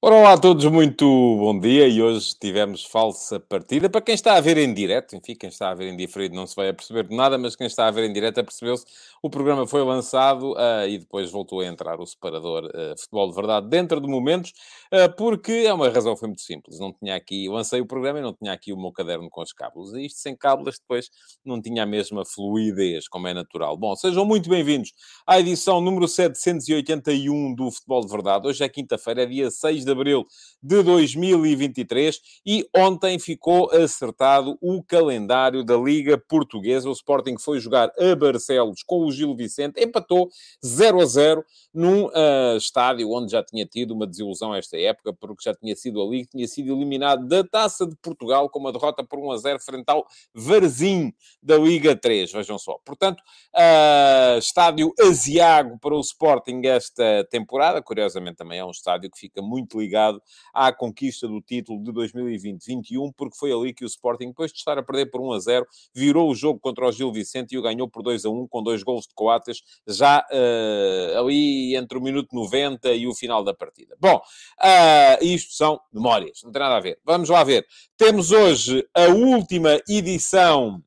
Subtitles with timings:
[0.00, 3.90] Ora, olá a todos, muito bom dia e hoje tivemos falsa partida.
[3.90, 6.46] Para quem está a ver em direto, enfim, quem está a ver em diferido não
[6.46, 8.86] se vai a perceber de nada, mas quem está a ver em direto percebeu-se.
[9.20, 13.34] O programa foi lançado uh, e depois voltou a entrar o separador uh, Futebol de
[13.34, 14.52] Verdade dentro de momentos,
[14.94, 16.78] uh, porque é uma razão foi muito simples.
[16.78, 19.52] Não tinha aqui, lancei o programa e não tinha aqui o meu caderno com os
[19.52, 19.94] cabos.
[19.94, 21.10] E isto sem cábulas depois
[21.44, 23.76] não tinha a mesma fluidez, como é natural.
[23.76, 24.92] Bom, sejam muito bem-vindos
[25.26, 28.46] à edição número 781 do Futebol de Verdade.
[28.46, 30.26] Hoje é quinta-feira, é dia 6 de abril
[30.62, 36.88] de 2023 e ontem ficou acertado o calendário da Liga Portuguesa.
[36.88, 40.28] O Sporting foi jogar a Barcelos com o Gil Vicente, empatou
[40.64, 45.44] 0 a 0 num uh, estádio onde já tinha tido uma desilusão esta época, porque
[45.44, 49.04] já tinha sido ali que tinha sido eliminado da Taça de Portugal com uma derrota
[49.04, 52.32] por 1 a 0 frente ao Varzim da Liga 3.
[52.32, 52.78] Vejam só.
[52.84, 53.20] Portanto,
[53.54, 57.80] uh, estádio asiago para o Sporting esta temporada.
[57.80, 60.20] Curiosamente, também é um estádio que fica muito ligado
[60.52, 64.78] à conquista do título de 2020-21, porque foi ali que o Sporting, depois de estar
[64.78, 67.62] a perder por 1 a 0, virou o jogo contra o Gil Vicente e o
[67.62, 72.00] ganhou por 2 a 1, com dois gols de Coates, já uh, ali entre o
[72.00, 73.96] minuto 90 e o final da partida.
[74.00, 76.98] Bom, uh, isto são memórias, não tem nada a ver.
[77.04, 77.66] Vamos lá ver.
[77.96, 80.82] Temos hoje a última edição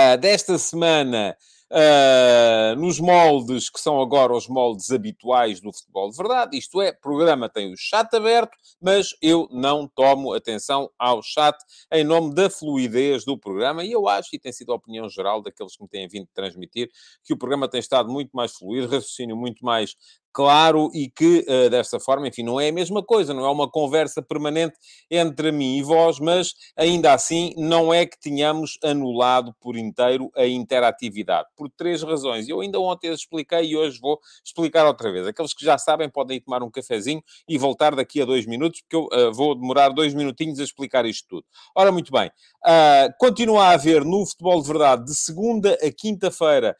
[0.00, 1.36] uh, desta semana
[1.70, 6.58] uh, nos moldes que são agora os moldes habituais do futebol de verdade.
[6.58, 11.56] Isto é, programa tem o chat aberto, mas eu não tomo atenção ao chat
[11.92, 13.84] em nome da fluidez do programa.
[13.84, 16.90] E eu acho, e tem sido a opinião geral daqueles que me têm vindo transmitir,
[17.24, 19.94] que o programa tem estado muito mais fluido, raciocínio muito mais
[20.32, 23.68] claro e que, uh, desta forma, enfim, não é a mesma coisa, não é uma
[23.68, 24.76] conversa permanente
[25.10, 30.46] entre mim e vós, mas ainda assim não é que tenhamos anulado por inteiro a
[30.46, 32.48] interatividade, por três razões.
[32.48, 35.26] Eu ainda ontem expliquei e hoje vou explicar outra vez.
[35.26, 38.82] Aqueles que já sabem podem ir tomar um cafezinho e voltar daqui a dois minutos,
[38.82, 41.44] porque eu uh, vou demorar dois minutinhos a explicar isto tudo.
[41.74, 46.76] Ora, muito bem, uh, continua a haver no Futebol de Verdade, de segunda a quinta-feira,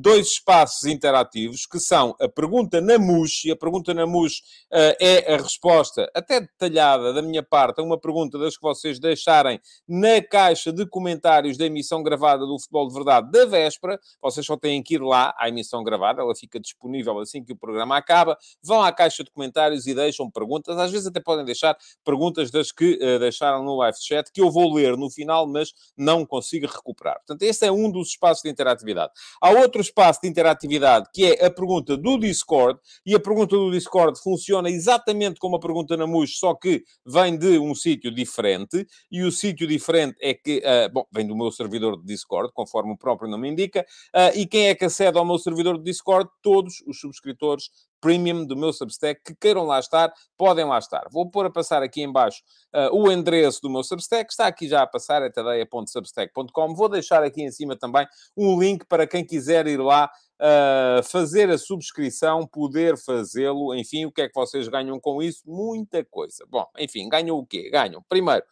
[0.00, 4.38] dois espaços interativos, que são a pergunta pergunta na MUS, e a pergunta na MUS
[4.72, 9.00] uh, é a resposta, até detalhada da minha parte, a uma pergunta das que vocês
[9.00, 13.98] deixarem na caixa de comentários da emissão gravada do Futebol de Verdade da véspera.
[14.22, 17.56] Vocês só têm que ir lá à emissão gravada, ela fica disponível assim que o
[17.56, 18.38] programa acaba.
[18.62, 20.78] Vão à caixa de comentários e deixam perguntas.
[20.78, 24.48] Às vezes até podem deixar perguntas das que uh, deixaram no live chat, que eu
[24.48, 27.16] vou ler no final, mas não consigo recuperar.
[27.16, 29.12] Portanto, esse é um dos espaços de interatividade.
[29.42, 33.56] Há outro espaço de interatividade que é a pergunta do Discord Discord e a pergunta
[33.56, 38.14] do Discord funciona exatamente como a pergunta na MUS, só que vem de um sítio
[38.14, 42.52] diferente e o sítio diferente é que, uh, bom, vem do meu servidor de Discord,
[42.52, 43.84] conforme o próprio nome indica,
[44.14, 46.30] uh, e quem é que acede ao meu servidor de Discord?
[46.42, 47.70] Todos os subscritores
[48.04, 51.08] premium do meu Substack que queiram lá estar, podem lá estar.
[51.10, 52.42] Vou pôr a passar aqui em baixo
[52.74, 56.74] uh, o endereço do meu Substack, está aqui já a passar, é tadeia.substack.com.
[56.74, 58.06] Vou deixar aqui em cima também
[58.36, 63.74] um link para quem quiser ir lá uh, fazer a subscrição, poder fazê-lo.
[63.74, 65.42] Enfim, o que é que vocês ganham com isso?
[65.46, 66.44] Muita coisa.
[66.48, 67.70] Bom, enfim, ganham o quê?
[67.70, 68.44] Ganham, primeiro,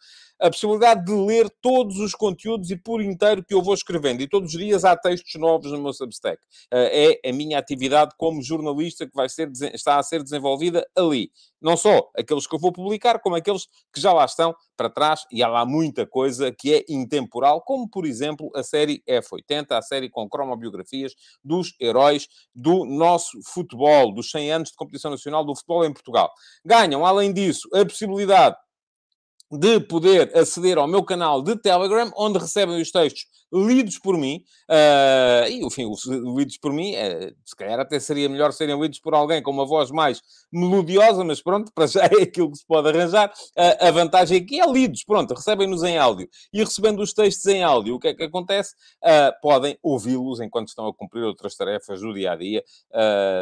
[0.43, 4.21] a possibilidade de ler todos os conteúdos e por inteiro que eu vou escrevendo.
[4.21, 6.37] E todos os dias há textos novos no meu Substack.
[6.65, 6.91] Uh,
[7.23, 11.31] é a minha atividade como jornalista que vai ser, está a ser desenvolvida ali.
[11.61, 15.21] Não só aqueles que eu vou publicar, como aqueles que já lá estão para trás.
[15.31, 19.81] E há lá muita coisa que é intemporal, como, por exemplo, a série F80, a
[19.81, 25.55] série com cromobiografias dos heróis do nosso futebol, dos 100 anos de competição nacional do
[25.55, 26.29] futebol em Portugal.
[26.65, 28.57] Ganham, além disso, a possibilidade
[29.57, 34.43] de poder aceder ao meu canal de Telegram, onde recebem os textos lidos por mim,
[34.69, 38.99] uh, e, enfim, os lidos por mim, uh, se calhar até seria melhor serem lidos
[38.99, 42.65] por alguém com uma voz mais melodiosa, mas pronto, para já é aquilo que se
[42.65, 43.29] pode arranjar.
[43.55, 46.27] Uh, a vantagem aqui é lidos, pronto, recebem-nos em áudio.
[46.51, 48.73] E recebendo os textos em áudio, o que é que acontece?
[49.41, 52.63] podem ouvi-los enquanto estão a cumprir outras tarefas do dia-a-dia,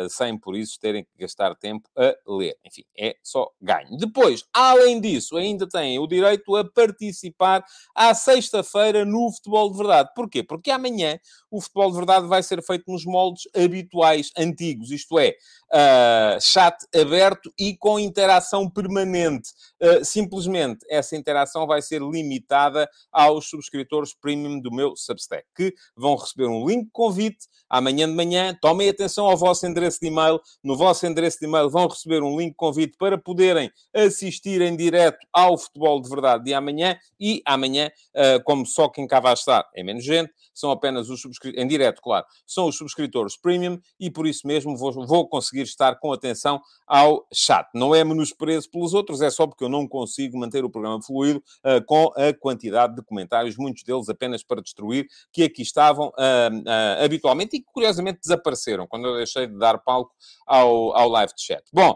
[0.09, 2.57] sem por isso terem que gastar tempo a ler.
[2.65, 3.95] Enfim, é só ganho.
[3.97, 7.63] Depois, além disso, ainda têm o direito a participar
[7.95, 10.11] à sexta-feira no Futebol de Verdade verdade.
[10.15, 10.43] Porquê?
[10.43, 11.19] Porque amanhã
[11.49, 15.35] o futebol de verdade vai ser feito nos moldes habituais, antigos, isto é,
[15.71, 19.49] uh, chat aberto e com interação permanente.
[19.81, 26.15] Uh, simplesmente essa interação vai ser limitada aos subscritores premium do meu Substack, que vão
[26.15, 28.55] receber um link convite amanhã de manhã.
[28.61, 30.39] Tomem atenção ao vosso endereço de e-mail.
[30.63, 35.17] No vosso endereço de e-mail vão receber um link convite para poderem assistir em direto
[35.33, 36.97] ao futebol de verdade de amanhã.
[37.19, 41.21] E amanhã, uh, como só quem cá vai estar é menos gente, são apenas os
[41.21, 45.61] subscritores, em direto, claro, são os subscritores premium e por isso mesmo vou, vou conseguir
[45.61, 47.67] estar com atenção ao chat.
[47.73, 51.41] Não é menosprezo pelos outros, é só porque eu não consigo manter o programa fluido
[51.65, 57.03] uh, com a quantidade de comentários, muitos deles apenas para destruir, que aqui estavam uh,
[57.03, 60.11] habitualmente e que curiosamente desapareceram quando eu deixei de dar palco
[60.45, 61.63] ao, ao live chat.
[61.73, 61.95] Bom,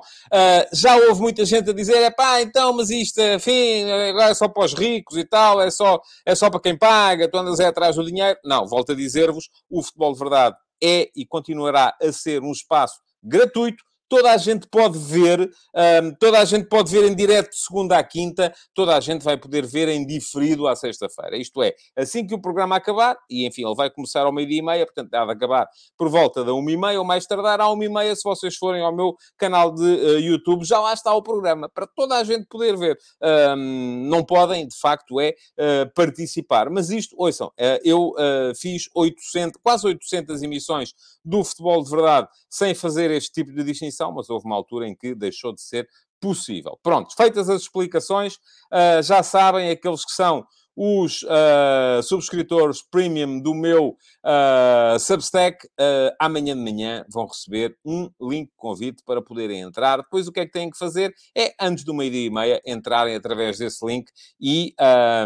[0.74, 4.48] já houve muita gente a dizer, é pá, então, mas isto, enfim, agora é só
[4.48, 7.66] para os ricos e tal, é só, é só para quem paga, tu andas é
[7.66, 8.40] atrás do dinheiro.
[8.44, 13.00] Não, volto a dizer-vos, o futebol de verdade é e continuará a ser um espaço
[13.24, 13.84] gratuito
[14.16, 17.98] toda a gente pode ver, um, toda a gente pode ver em direto de segunda
[17.98, 21.36] à quinta, toda a gente vai poder ver em diferido à sexta-feira.
[21.36, 24.62] Isto é, assim que o programa acabar, e enfim, ele vai começar ao meio-dia e
[24.62, 25.68] meia, portanto, deve acabar
[25.98, 28.56] por volta da uma e meia, ou mais tardar à uma e meia, se vocês
[28.56, 32.24] forem ao meu canal de uh, YouTube, já lá está o programa, para toda a
[32.24, 32.98] gente poder ver.
[33.22, 36.70] Um, não podem, de facto, é uh, participar.
[36.70, 38.14] Mas isto, ouçam, uh, eu
[38.56, 44.05] fiz 800, quase 800 emissões do futebol de verdade sem fazer este tipo de distinção,
[44.14, 45.88] mas houve uma altura em que deixou de ser
[46.20, 46.80] possível.
[46.82, 48.36] Pronto, feitas as explicações,
[48.72, 56.14] uh, já sabem, aqueles que são os uh, subscritores premium do meu uh, Substack, uh,
[56.20, 59.98] amanhã de manhã vão receber um link convite para poderem entrar.
[59.98, 61.14] Depois o que é que têm que fazer?
[61.38, 64.10] É, antes do meio-dia e meia, entrarem através desse link
[64.40, 64.74] e...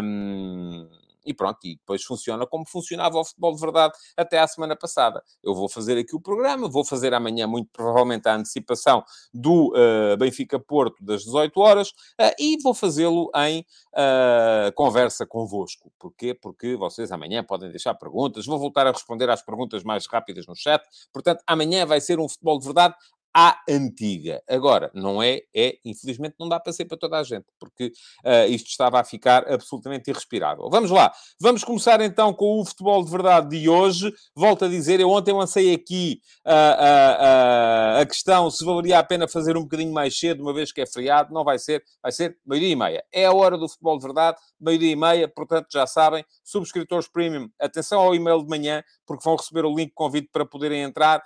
[0.02, 4.76] Um e pronto, e depois funciona como funcionava o futebol de verdade até à semana
[4.76, 5.22] passada.
[5.42, 10.16] Eu vou fazer aqui o programa, vou fazer amanhã, muito provavelmente, a antecipação do uh,
[10.16, 15.92] Benfica-Porto das 18 horas uh, e vou fazê-lo em uh, conversa convosco.
[15.98, 16.34] Porquê?
[16.34, 20.54] Porque vocês amanhã podem deixar perguntas, vou voltar a responder às perguntas mais rápidas no
[20.54, 20.82] chat.
[21.12, 22.94] Portanto, amanhã vai ser um futebol de verdade
[23.34, 24.42] à antiga.
[24.48, 27.92] Agora, não é, é, infelizmente não dá para ser para toda a gente, porque
[28.24, 30.68] uh, isto estava a ficar absolutamente irrespirável.
[30.70, 34.12] Vamos lá, vamos começar então com o futebol de verdade de hoje.
[34.34, 39.28] Volto a dizer, eu ontem lancei aqui uh, uh, a questão se valeria a pena
[39.28, 42.36] fazer um bocadinho mais cedo, uma vez que é feriado, não vai ser, vai ser
[42.44, 43.04] meio-dia e meia.
[43.12, 47.48] É a hora do futebol de verdade, meio-dia e meia, portanto já sabem, subscritores premium,
[47.60, 51.22] atenção ao e-mail de manhã, porque vão receber o link convite para poderem entrar.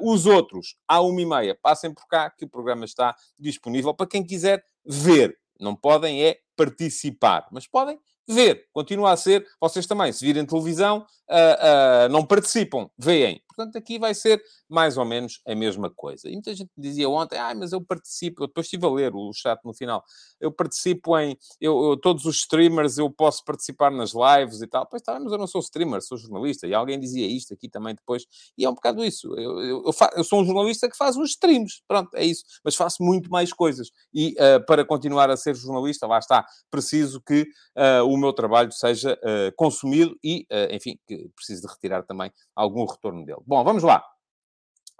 [0.00, 4.24] os outros, à uma meia, passem por cá, que o programa está disponível para quem
[4.24, 5.36] quiser ver.
[5.60, 7.98] Não podem é participar, mas podem
[8.28, 8.66] ver.
[8.72, 13.42] Continua a ser, vocês também, se virem televisão, uh, uh, não participam, veem.
[13.54, 16.28] Portanto, aqui vai ser mais ou menos a mesma coisa.
[16.28, 19.32] E muita gente dizia ontem, ah, mas eu participo, eu depois estive a ler o
[19.32, 20.02] chat no final,
[20.40, 24.86] eu participo em, eu, eu, todos os streamers, eu posso participar nas lives e tal.
[24.86, 26.66] Pois está, mas eu não sou streamer, sou jornalista.
[26.66, 28.24] E alguém dizia isto aqui também depois,
[28.56, 29.28] e é um bocado isso.
[29.36, 32.44] Eu, eu, eu, eu sou um jornalista que faz uns streams, pronto, é isso.
[32.64, 33.90] Mas faço muito mais coisas.
[34.12, 37.42] E uh, para continuar a ser jornalista, lá está, preciso que
[37.76, 42.84] uh, o meu trabalho seja uh, consumido e, enfim, que preciso de retirar também algum
[42.84, 43.41] retorno dele.
[43.46, 44.02] Bom, vamos lá.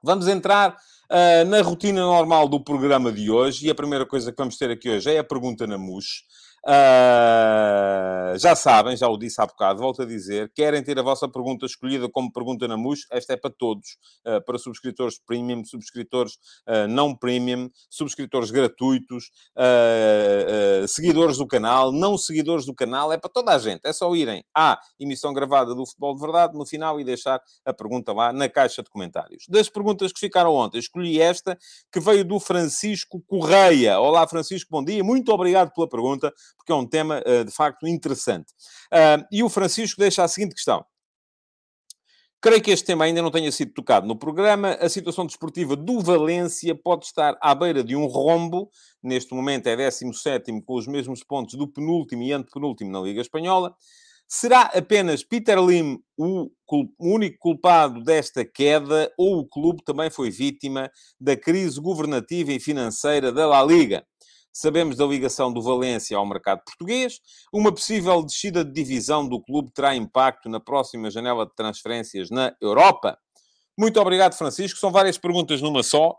[0.02, 0.76] Vamos entrar
[1.10, 4.70] uh, na rotina normal do programa de hoje e a primeira coisa que vamos ter
[4.70, 6.24] aqui hoje é a pergunta na MUS.
[6.64, 11.28] Uh, já sabem, já o disse há bocado, volto a dizer, querem ter a vossa
[11.28, 16.34] pergunta escolhida como pergunta na MUS, esta é para todos, uh, para subscritores premium, subscritores
[16.68, 19.30] uh, não premium, subscritores gratuitos,
[20.88, 24.44] seguidores do canal, não seguidores do canal, é para toda a gente, é só irem
[24.56, 28.48] à emissão gravada do Futebol de Verdade no final e deixar a pergunta lá na
[28.48, 29.44] caixa de comentários.
[29.48, 31.58] Das perguntas que ficaram ontem, escolhi esta,
[31.92, 33.98] que veio do Francisco Correia.
[33.98, 37.86] Olá Francisco, bom dia, muito obrigado pela pergunta porque é um tema, uh, de facto,
[37.86, 38.52] interessante.
[39.30, 40.84] E o Francisco deixa a seguinte questão.
[42.42, 44.72] Creio que este tema ainda não tenha sido tocado no programa.
[44.80, 48.68] A situação desportiva do Valência pode estar à beira de um rombo.
[49.00, 53.72] Neste momento é 17 com os mesmos pontos do penúltimo e antepenúltimo na Liga Espanhola.
[54.26, 56.50] Será apenas Peter Lim o,
[56.98, 60.90] único culpado desta queda ou o clube também foi vítima
[61.20, 64.04] da crise governativa e financeira da La Liga?
[64.52, 67.20] Sabemos da ligação do Valência ao mercado português.
[67.52, 72.54] Uma possível descida de divisão do clube terá impacto na próxima janela de transferências na
[72.60, 73.18] Europa?
[73.78, 74.78] Muito obrigado, Francisco.
[74.78, 76.14] São várias perguntas numa só.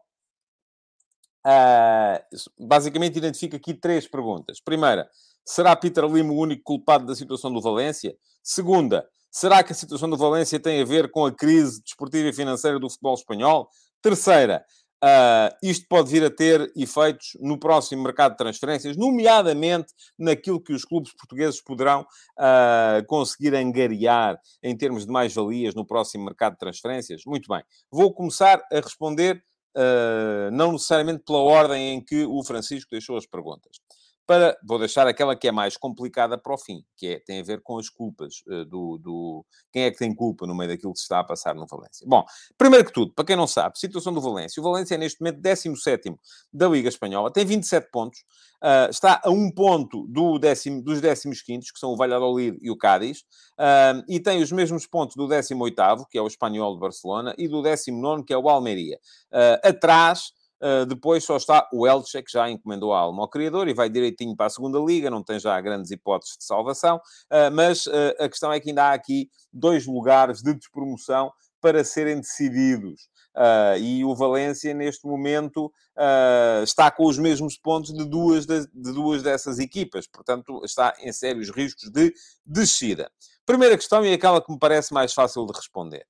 [1.46, 4.60] Uh, basicamente, identifico aqui três perguntas.
[4.60, 5.08] Primeira,
[5.46, 8.16] será Peter Lima o único culpado da situação do Valência?
[8.42, 12.34] Segunda, será que a situação do Valência tem a ver com a crise desportiva e
[12.34, 13.70] financeira do futebol espanhol?
[14.02, 14.66] Terceira,
[15.04, 20.72] Uh, isto pode vir a ter efeitos no próximo mercado de transferências, nomeadamente naquilo que
[20.72, 22.04] os clubes portugueses poderão
[22.40, 27.24] uh, conseguir angariar em termos de mais-valias no próximo mercado de transferências?
[27.26, 27.62] Muito bem.
[27.92, 29.44] Vou começar a responder,
[29.76, 33.83] uh, não necessariamente pela ordem em que o Francisco deixou as perguntas
[34.26, 37.44] para, vou deixar aquela que é mais complicada para o fim, que é, tem a
[37.44, 40.94] ver com as culpas uh, do, do, Quem é que tem culpa no meio daquilo
[40.94, 42.08] que se está a passar no Valência?
[42.08, 42.24] Bom,
[42.58, 44.62] primeiro que tudo, para quem não sabe, situação do Valência.
[44.62, 46.16] O Valência é neste momento 17
[46.54, 48.20] da Liga Espanhola, tem 27 pontos,
[48.64, 52.72] uh, está a um ponto do décimo, dos 15 quintos, que são o Valladolid e
[52.72, 53.20] o Cádiz,
[53.60, 57.48] uh, e tem os mesmos pontos do 18 que é o Espanhol de Barcelona, e
[57.48, 58.98] do 19 que é o Almeria.
[59.64, 60.32] atrás
[60.64, 63.90] Uh, depois só está o Elche, que já encomendou a alma ao criador e vai
[63.90, 68.16] direitinho para a segunda liga, não tem já grandes hipóteses de salvação, uh, mas uh,
[68.18, 73.08] a questão é que ainda há aqui dois lugares de despromoção para serem decididos.
[73.80, 75.72] e o Valência, neste momento,
[76.62, 81.14] está com os mesmos pontos de duas, de, de duas dessas equipas, portanto, está em
[81.14, 82.14] sérios riscos de
[82.46, 83.10] descida.
[83.46, 86.06] Primeira questão, e aquela que me parece mais fácil de responder.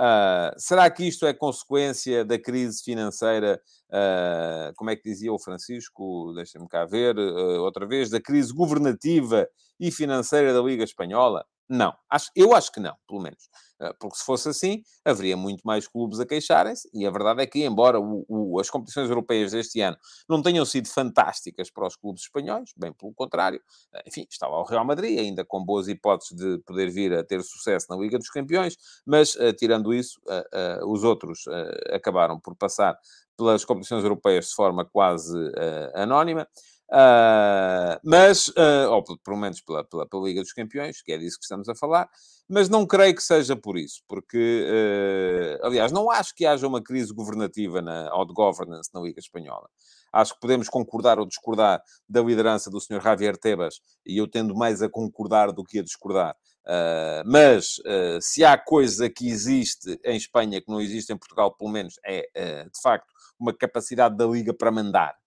[0.00, 5.38] Uh, será que isto é consequência da crise financeira, uh, como é que dizia o
[5.38, 9.46] Francisco, deixa-me cá ver, uh, outra vez, da crise governativa
[9.78, 11.44] e financeira da Liga Espanhola?
[11.68, 11.92] Não.
[12.08, 13.50] Acho, eu acho que não, pelo menos.
[13.80, 17.46] Ah, porque se fosse assim, haveria muito mais clubes a queixarem-se, e a verdade é
[17.46, 19.96] que, embora o, o, as competições europeias deste ano
[20.28, 23.60] não tenham sido fantásticas para os clubes espanhóis, bem pelo contrário,
[23.94, 27.42] ah, enfim, estava o Real Madrid, ainda com boas hipóteses de poder vir a ter
[27.42, 31.44] sucesso na Liga dos Campeões, mas, uh, tirando isso, uh, uh, os outros
[31.92, 32.98] acabaram por passar
[33.36, 35.34] pelas competições europeias de forma quase
[35.94, 36.46] anónima.
[36.92, 41.38] Uh, mas, uh, ou pelo menos pela, pela, pela, Liga dos Campeões, que é disso
[41.38, 42.10] que estamos a falar,
[42.48, 44.66] mas não creio que seja por isso, porque,
[45.62, 49.20] uh, aliás, não acho que haja uma crise governativa na, ou de governance na Liga
[49.20, 49.68] Espanhola.
[50.12, 53.00] Acho que podemos concordar ou discordar da liderança do Sr.
[53.00, 56.34] Javier Tebas, e eu tendo mais a concordar do que a discordar.
[57.24, 57.76] mas
[58.20, 62.64] se há coisa que existe em Espanha que não existe em Portugal, pelo menos, é
[62.64, 63.06] de facto
[63.38, 65.19] uma capacidade da Liga para mandar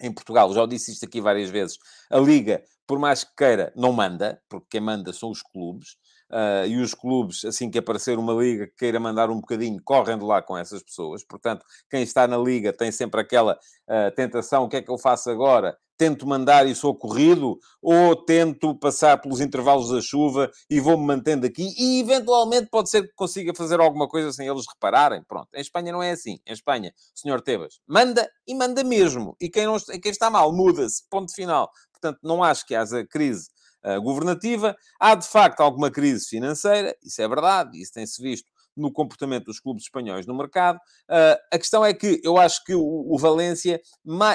[0.00, 1.78] em Portugal, já disse isto aqui várias vezes,
[2.10, 5.96] a Liga, por mais que queira, não manda, porque quem manda são os clubes.
[6.30, 10.18] Uh, e os clubes, assim que aparecer uma liga que queira mandar um bocadinho, correm
[10.18, 11.24] de lá com essas pessoas.
[11.24, 14.98] Portanto, quem está na liga tem sempre aquela uh, tentação: o que é que eu
[14.98, 15.76] faço agora?
[15.98, 21.44] Tento mandar e sou corrido, ou tento passar pelos intervalos da chuva e vou-me mantendo
[21.44, 25.24] aqui, e eventualmente pode ser que consiga fazer alguma coisa sem eles repararem.
[25.26, 26.38] Pronto, em Espanha não é assim.
[26.46, 29.36] Em Espanha, senhor Tebas, manda e manda mesmo.
[29.40, 31.02] E quem, não, quem está mal, muda-se.
[31.10, 31.68] Ponto final.
[31.90, 33.48] Portanto, não acho que haja crise
[33.84, 34.76] uh, governativa.
[35.00, 38.48] Há, de facto, alguma crise financeira, isso é verdade, isso tem-se visto
[38.78, 40.76] no comportamento dos clubes espanhóis no mercado.
[41.08, 43.80] Uh, a questão é que eu acho que o, Valência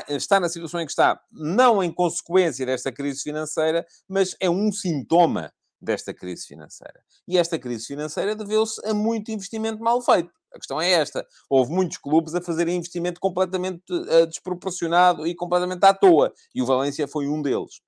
[0.10, 4.72] está na situação em que está, não em consequência desta crise financeira, mas é um
[4.72, 7.02] sintoma desta crise financeira.
[7.28, 10.32] E esta crise financeira deveu-se a muito investimento mal feito.
[10.54, 11.26] A questão é esta.
[11.50, 16.32] Houve muitos clubes a fazerem investimento completamente uh, desproporcionado e completamente à toa.
[16.54, 17.82] E o Valência foi um deles.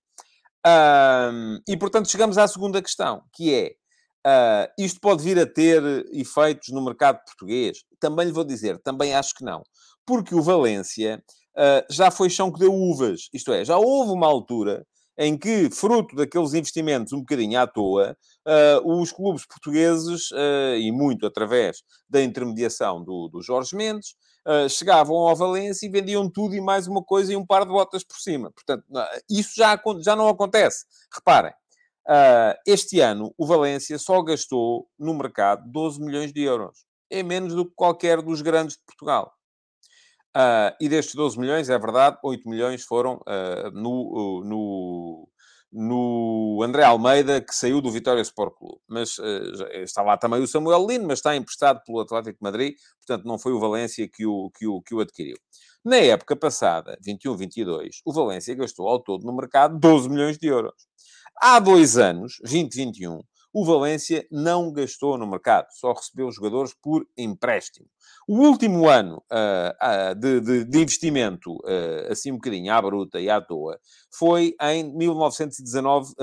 [0.66, 3.76] Um, e, portanto, chegamos à segunda questão, que é,
[4.26, 7.78] uh, isto pode vir a ter efeitos no mercado português?
[8.00, 9.62] Também lhe vou dizer, também acho que não.
[10.06, 11.24] Porque o Valência
[11.56, 13.30] uh, já foi chão que deu uvas.
[13.34, 14.86] Isto é, já houve uma altura
[15.18, 20.30] em que, fruto daqueles investimentos um bocadinho à toa, uh, os clubes portugueses,
[20.78, 21.78] e muito através
[22.10, 24.16] da intermediação do, do Jorge Mendes,
[24.70, 28.04] chegavam ao Valência e vendiam tudo e mais uma coisa e um par de botas
[28.04, 28.52] por cima.
[28.52, 28.84] Portanto,
[29.30, 30.86] isso já, já não acontece.
[31.12, 31.54] Reparem,
[32.68, 36.86] este ano o Valência só gastou no mercado 12 milhões de euros.
[37.10, 39.36] É menos do que qualquer dos grandes de Portugal.
[40.36, 45.30] Uh, e destes 12 milhões, é verdade, 8 milhões foram uh, no, no,
[45.72, 48.82] no André Almeida, que saiu do Vitória Sport Clube.
[48.86, 52.76] Mas uh, está lá também o Samuel Lino, mas está emprestado pelo Atlético de Madrid,
[53.00, 55.38] portanto não foi o Valência que o, que o, que o adquiriu.
[55.86, 60.74] Na época passada, 21-22, o Valência gastou ao todo no mercado 12 milhões de euros.
[61.38, 63.22] Há dois anos, 2021,
[63.54, 67.88] o Valência não gastou no mercado, só recebeu jogadores por empréstimo.
[68.28, 73.20] O último ano uh, uh, de, de, de, investimento, uh, assim um bocadinho à bruta
[73.20, 73.80] e à toa,
[74.12, 76.14] foi em 1919,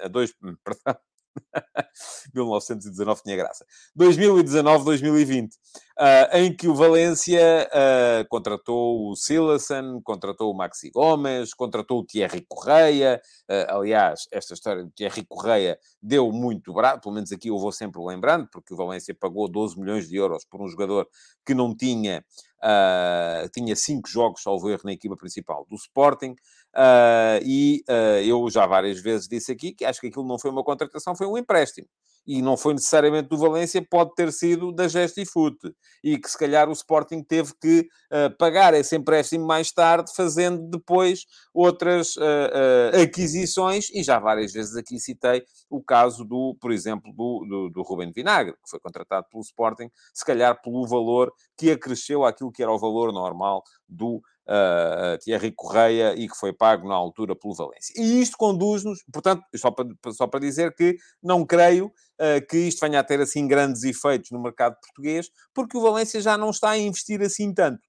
[0.00, 0.32] a dois,
[0.64, 1.00] perdão,
[2.34, 3.64] 1919 tinha graça.
[3.94, 11.54] 2019, 2020, uh, em que o Valência uh, contratou o Silasen, contratou o Maxi Gomes,
[11.54, 13.20] contratou o Thierry Correia.
[13.50, 17.72] Uh, aliás, esta história do Thierry Correia deu muito barato, pelo menos aqui eu vou
[17.72, 21.08] sempre lembrando, porque o Valência pagou 12 milhões de euros por um jogador
[21.44, 22.24] que não tinha
[22.62, 26.32] Uh, tinha cinco jogos, salvo erro, na equipa principal do Sporting,
[26.74, 30.50] uh, e uh, eu já várias vezes disse aqui que acho que aquilo não foi
[30.50, 31.86] uma contratação, foi um empréstimo
[32.26, 35.72] e não foi necessariamente do Valência, pode ter sido da Gestifute.
[36.02, 40.68] E que se calhar o Sporting teve que uh, pagar esse empréstimo mais tarde, fazendo
[40.68, 43.88] depois outras uh, uh, aquisições.
[43.94, 48.12] E já várias vezes aqui citei o caso do, por exemplo, do, do, do Rubem
[48.12, 52.72] Vinagre, que foi contratado pelo Sporting, se calhar pelo valor que acresceu àquilo que era
[52.72, 57.94] o valor normal do uh, Thierry Correia e que foi pago na altura pelo Valência.
[57.96, 62.80] E isto conduz-nos, portanto, só para, só para dizer que não creio uh, que isto
[62.80, 66.70] venha a ter assim grandes efeitos no mercado português, porque o Valência já não está
[66.70, 67.80] a investir assim tanto.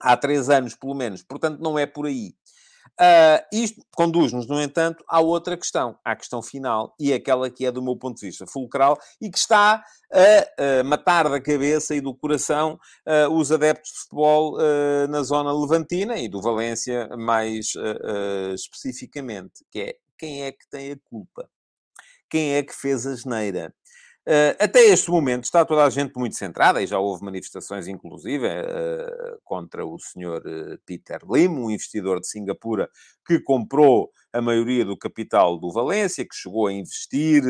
[0.00, 1.22] Há três anos, pelo menos.
[1.22, 2.34] Portanto, não é por aí.
[3.00, 7.72] Uh, isto conduz-nos, no entanto, à outra questão, à questão final, e aquela que é,
[7.72, 12.00] do meu ponto de vista, fulcral e que está a, a matar da cabeça e
[12.00, 17.72] do coração uh, os adeptos de futebol uh, na zona levantina e do Valência mais
[18.54, 21.48] especificamente, que é quem é que tem a culpa?
[22.30, 23.74] Quem é que fez a geneira?
[24.26, 28.46] Uh, até este momento está toda a gente muito centrada, e já houve manifestações, inclusive,
[28.46, 32.88] uh, contra o senhor uh, Peter Lim, um investidor de Singapura
[33.26, 37.42] que comprou a maioria do capital do Valência, que chegou a investir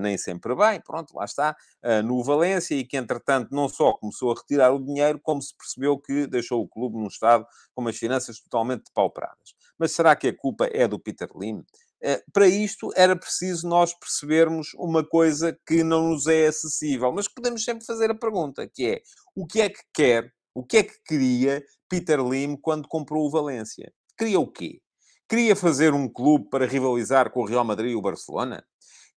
[0.00, 1.56] nem sempre bem, pronto, lá está,
[2.04, 5.98] no Valência, e que, entretanto, não só começou a retirar o dinheiro, como se percebeu
[5.98, 9.54] que deixou o clube num estado com as finanças totalmente depauperadas.
[9.76, 11.64] Mas será que a culpa é do Peter Lim?
[12.06, 17.26] Eh, para isto era preciso nós percebermos uma coisa que não nos é acessível, mas
[17.26, 19.02] podemos sempre fazer a pergunta, que é,
[19.34, 23.30] o que é que quer, o que é que queria Peter Lim quando comprou o
[23.30, 23.90] Valência?
[24.18, 24.82] Queria o quê?
[25.26, 28.62] Queria fazer um clube para rivalizar com o Real Madrid e o Barcelona?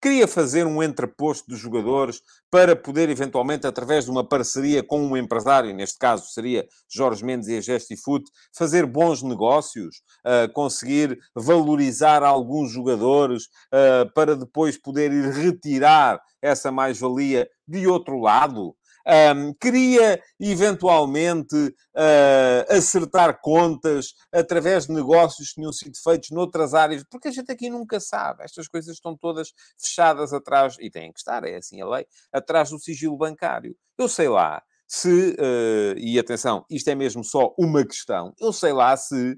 [0.01, 5.17] Queria fazer um entreposto de jogadores para poder, eventualmente, através de uma parceria com um
[5.17, 8.25] empresário, neste caso seria Jorge Mendes e a Gestifoot,
[8.57, 16.71] fazer bons negócios, uh, conseguir valorizar alguns jogadores uh, para depois poder ir retirar essa
[16.71, 18.75] mais-valia de outro lado.
[19.07, 27.05] Um, queria eventualmente uh, acertar contas através de negócios que tinham sido feitos noutras áreas,
[27.09, 28.43] porque a gente aqui nunca sabe.
[28.43, 32.71] Estas coisas estão todas fechadas atrás, e têm que estar, é assim a lei, atrás
[32.71, 33.77] do sigilo bancário.
[33.97, 38.73] Eu sei lá se, uh, e atenção, isto é mesmo só uma questão, eu sei
[38.73, 39.37] lá se uh,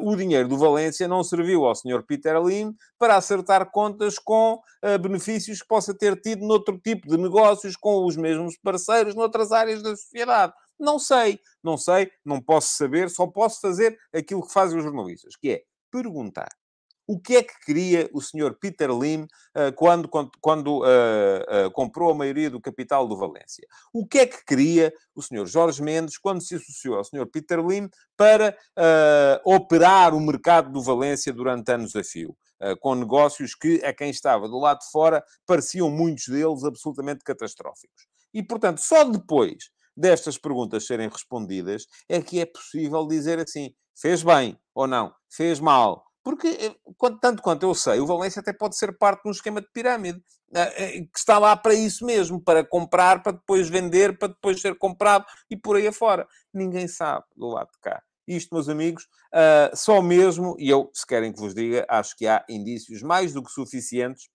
[0.00, 2.04] o dinheiro do Valência não serviu ao Sr.
[2.06, 7.16] Peter Lim para acertar contas com uh, benefícios que possa ter tido noutro tipo de
[7.16, 10.52] negócios com os mesmos parceiros noutras áreas da sociedade.
[10.78, 15.34] Não sei, não sei, não posso saber, só posso fazer aquilo que fazem os jornalistas,
[15.36, 16.48] que é perguntar
[17.10, 21.70] o que é que queria o senhor Peter Lim uh, quando, quando, quando uh, uh,
[21.72, 23.66] comprou a maioria do capital do Valência?
[23.92, 27.58] O que é que queria o senhor Jorge Mendes quando se associou ao senhor Peter
[27.58, 28.56] Lim para
[29.44, 32.36] operar o mercado do Valência durante anos a fio?
[32.80, 38.06] com negócios que, a quem estava do lado de fora, pareciam muitos deles absolutamente catastróficos.
[38.34, 44.22] E, portanto, só depois destas perguntas serem respondidas é que é possível dizer assim: fez
[44.22, 46.74] bem ou não, fez mal, porque, eh,
[47.20, 50.22] tanto quanto eu sei, o Valência até pode ser parte de um esquema de pirâmide,
[50.54, 54.60] eh, eh, que está lá para isso mesmo, para comprar, para depois vender, para depois
[54.60, 56.28] ser comprado e por aí afora.
[56.52, 58.02] Ninguém sabe do lado de cá.
[58.28, 59.08] Isto, meus amigos,
[59.74, 63.42] só mesmo, e eu, se querem que vos diga, acho que há indícios mais do
[63.42, 64.28] que suficientes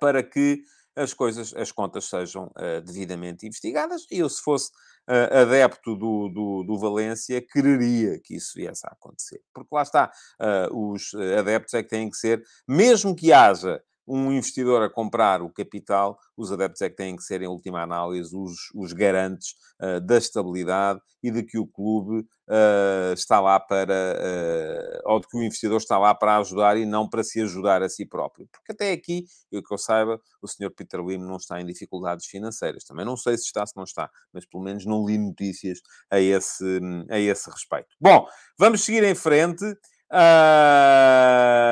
[0.00, 0.62] para que
[0.96, 2.50] as coisas, as contas sejam
[2.86, 4.06] devidamente investigadas.
[4.10, 4.70] E eu, se fosse
[5.08, 9.40] uh, adepto do, do, do, Valência quereria que isso viesse a acontecer.
[9.52, 14.32] Porque lá está, uh, os adeptos é que têm que ser, mesmo que haja um
[14.32, 18.36] investidor a comprar o capital, os adeptos é que têm que ser, em última análise,
[18.36, 23.94] os, os garantes uh, da estabilidade e de que o clube uh, está lá para,
[23.94, 27.82] uh, ou de que o investidor está lá para ajudar e não para se ajudar
[27.82, 28.46] a si próprio.
[28.52, 32.26] Porque até aqui, eu que eu saiba, o senhor Peter Lim não está em dificuldades
[32.26, 32.84] financeiras.
[32.84, 36.20] Também não sei se está, se não está, mas pelo menos não li notícias a
[36.20, 37.88] esse, a esse respeito.
[38.00, 38.26] Bom,
[38.58, 39.64] vamos seguir em frente.
[40.12, 41.66] Uh,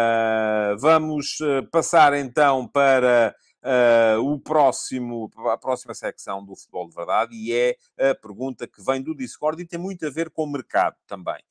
[0.78, 7.36] vamos uh, passar então para uh, o próximo, a próxima secção do Futebol de Verdade
[7.36, 7.76] e é
[8.10, 11.42] a pergunta que vem do Discord e tem muito a ver com o mercado também.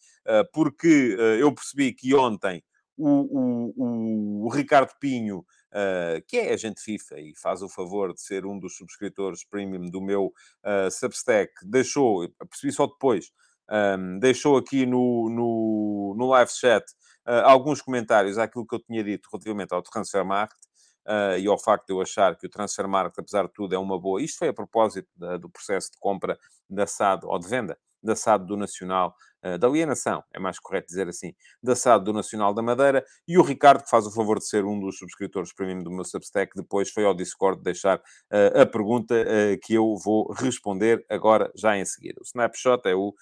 [0.53, 2.63] porque eu percebi que ontem
[2.97, 8.21] o, o, o Ricardo Pinho uh, que é agente FIFA e faz o favor de
[8.21, 13.31] ser um dos subscritores premium do meu uh, Substack, deixou, percebi só depois,
[13.71, 16.83] um, deixou aqui no, no, no live chat
[17.27, 20.59] uh, alguns comentários àquilo que eu tinha dito relativamente ao Transfer Market.
[21.07, 23.79] Uh, e ao facto de eu achar que o Transfer Market, apesar de tudo, é
[23.79, 24.21] uma boa.
[24.21, 26.37] Isto foi a propósito da, do processo de compra
[26.69, 30.87] da SAD, ou de venda da SAD do Nacional, uh, da alienação, é mais correto
[30.87, 34.39] dizer assim, da SAD do Nacional da Madeira, e o Ricardo, que faz o favor
[34.39, 38.61] de ser um dos subscritores premium do meu Substack, depois foi ao Discord deixar uh,
[38.61, 42.19] a pergunta uh, que eu vou responder agora, já em seguida.
[42.19, 43.13] O snapshot é o,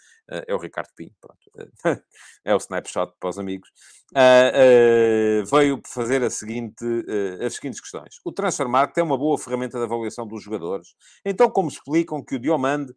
[0.47, 1.39] é o Ricardo Pinho, pronto.
[2.45, 3.69] é o snapshot para os amigos.
[5.49, 6.85] veio fazer a seguinte,
[7.43, 8.19] as seguintes questões.
[8.23, 10.89] O Transfer Market é uma boa ferramenta de avaliação dos jogadores.
[11.25, 12.93] Então, como explicam que o Diomande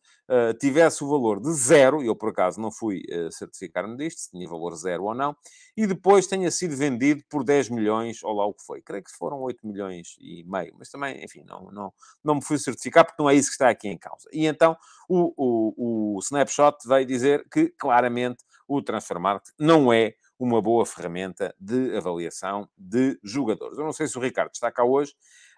[0.61, 4.75] tivesse o valor de zero, eu por acaso não fui certificar-me disto, se tinha valor
[4.77, 5.37] zero ou não,
[5.77, 8.81] e depois tenha sido vendido por 10 milhões, ou lá o que foi.
[8.83, 12.59] Creio que foram 8 milhões e meio, mas também, enfim, não, não, não me fui
[12.59, 14.29] certificar porque não é isso que está aqui em causa.
[14.33, 14.77] E então
[15.09, 20.85] o, o, o Snapshot veio dizer que claramente o Transfer Market não é uma boa
[20.85, 23.79] ferramenta de avaliação de jogadores.
[23.79, 25.15] Eu não sei se o Ricardo está cá hoje,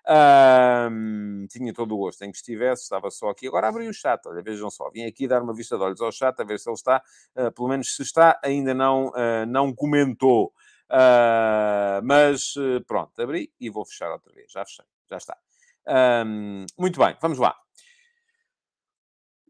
[0.06, 3.46] um, tinha todo o gosto em que estivesse, estava só aqui.
[3.46, 4.90] Agora abri o chat, olha, vejam só.
[4.90, 7.02] Vim aqui dar uma vista de olhos ao chat, a ver se ele está,
[7.36, 10.52] uh, pelo menos se está, ainda não, uh, não comentou.
[10.90, 12.54] Uh, mas
[12.86, 14.52] pronto, abri e vou fechar outra vez.
[14.52, 15.36] Já fechei, já está.
[16.26, 17.63] Um, muito bem, vamos lá.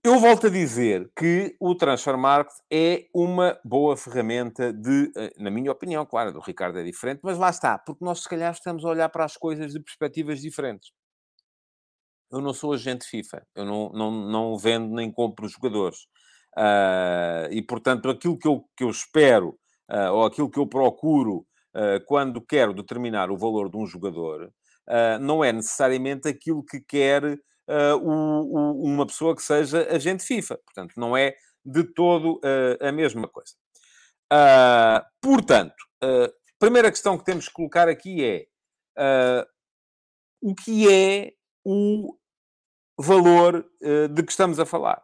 [0.07, 5.51] Eu volto a dizer que o Transfer Market é uma boa ferramenta de, eh, na
[5.51, 8.85] minha opinião, claro, do Ricardo é diferente, mas lá está, porque nós se calhar estamos
[8.85, 10.91] a olhar para as coisas de perspectivas diferentes.
[12.31, 16.01] Eu não sou agente FIFA, eu não, não, não vendo nem compro jogadores.
[16.55, 19.59] Uh, e, portanto, aquilo que eu, que eu espero,
[19.91, 24.53] uh, ou aquilo que eu procuro uh, quando quero determinar o valor de um jogador,
[25.19, 30.59] não é necessariamente aquilo que quer uh, o, o, uma pessoa que seja agente FIFA.
[30.59, 33.53] Portanto, não é de todo uh, a mesma coisa.
[34.33, 38.47] Uh, portanto, a primeira questão que temos que colocar aqui é
[40.43, 41.33] o que é
[41.65, 42.17] o
[42.99, 43.67] valor
[44.11, 45.03] de que estamos a falar?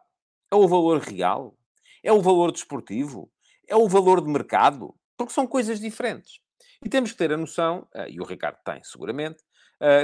[0.51, 1.57] É o valor real?
[2.03, 3.31] É o valor desportivo?
[3.67, 4.93] É o valor de mercado?
[5.17, 6.39] Porque são coisas diferentes.
[6.85, 9.43] E temos que ter a noção, e o Ricardo tem seguramente,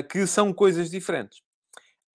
[0.10, 1.42] que são coisas diferentes.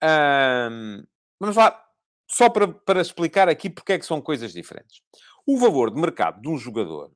[0.03, 1.05] Um,
[1.39, 1.81] vamos lá,
[2.27, 5.01] só para, para explicar aqui porque é que são coisas diferentes.
[5.47, 7.13] O valor de mercado de um jogador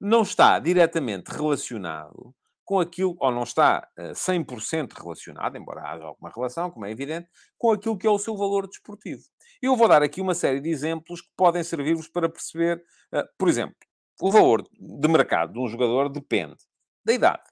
[0.00, 6.30] não está diretamente relacionado com aquilo, ou não está uh, 100% relacionado, embora haja alguma
[6.34, 9.22] relação, como é evidente, com aquilo que é o seu valor desportivo.
[9.60, 13.48] Eu vou dar aqui uma série de exemplos que podem servir-vos para perceber, uh, por
[13.48, 13.76] exemplo,
[14.20, 16.56] o valor de mercado de um jogador depende
[17.04, 17.42] da idade.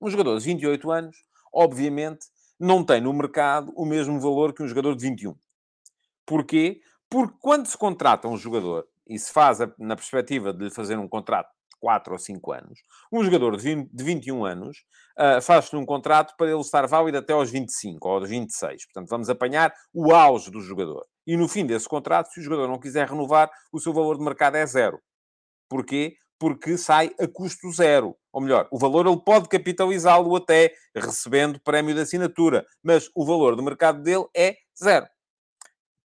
[0.00, 1.16] Um jogador de 28 anos,
[1.52, 2.26] obviamente,
[2.58, 5.34] não tem no mercado o mesmo valor que um jogador de 21.
[6.26, 6.80] Porquê?
[7.08, 11.48] Porque quando se contrata um jogador, e se faz na perspectiva de fazer um contrato
[11.48, 12.80] de 4 ou 5 anos,
[13.12, 14.78] um jogador de, 20, de 21 anos
[15.18, 18.86] uh, faz-se um contrato para ele estar válido até aos 25 ou aos 26.
[18.86, 21.04] Portanto, vamos apanhar o auge do jogador.
[21.26, 24.24] E no fim desse contrato, se o jogador não quiser renovar, o seu valor de
[24.24, 24.98] mercado é zero.
[25.68, 26.16] Porquê?
[26.38, 28.16] porque sai a custo zero.
[28.34, 33.54] Ou melhor, o valor ele pode capitalizá-lo até recebendo prémio de assinatura, mas o valor
[33.54, 35.06] do mercado dele é zero.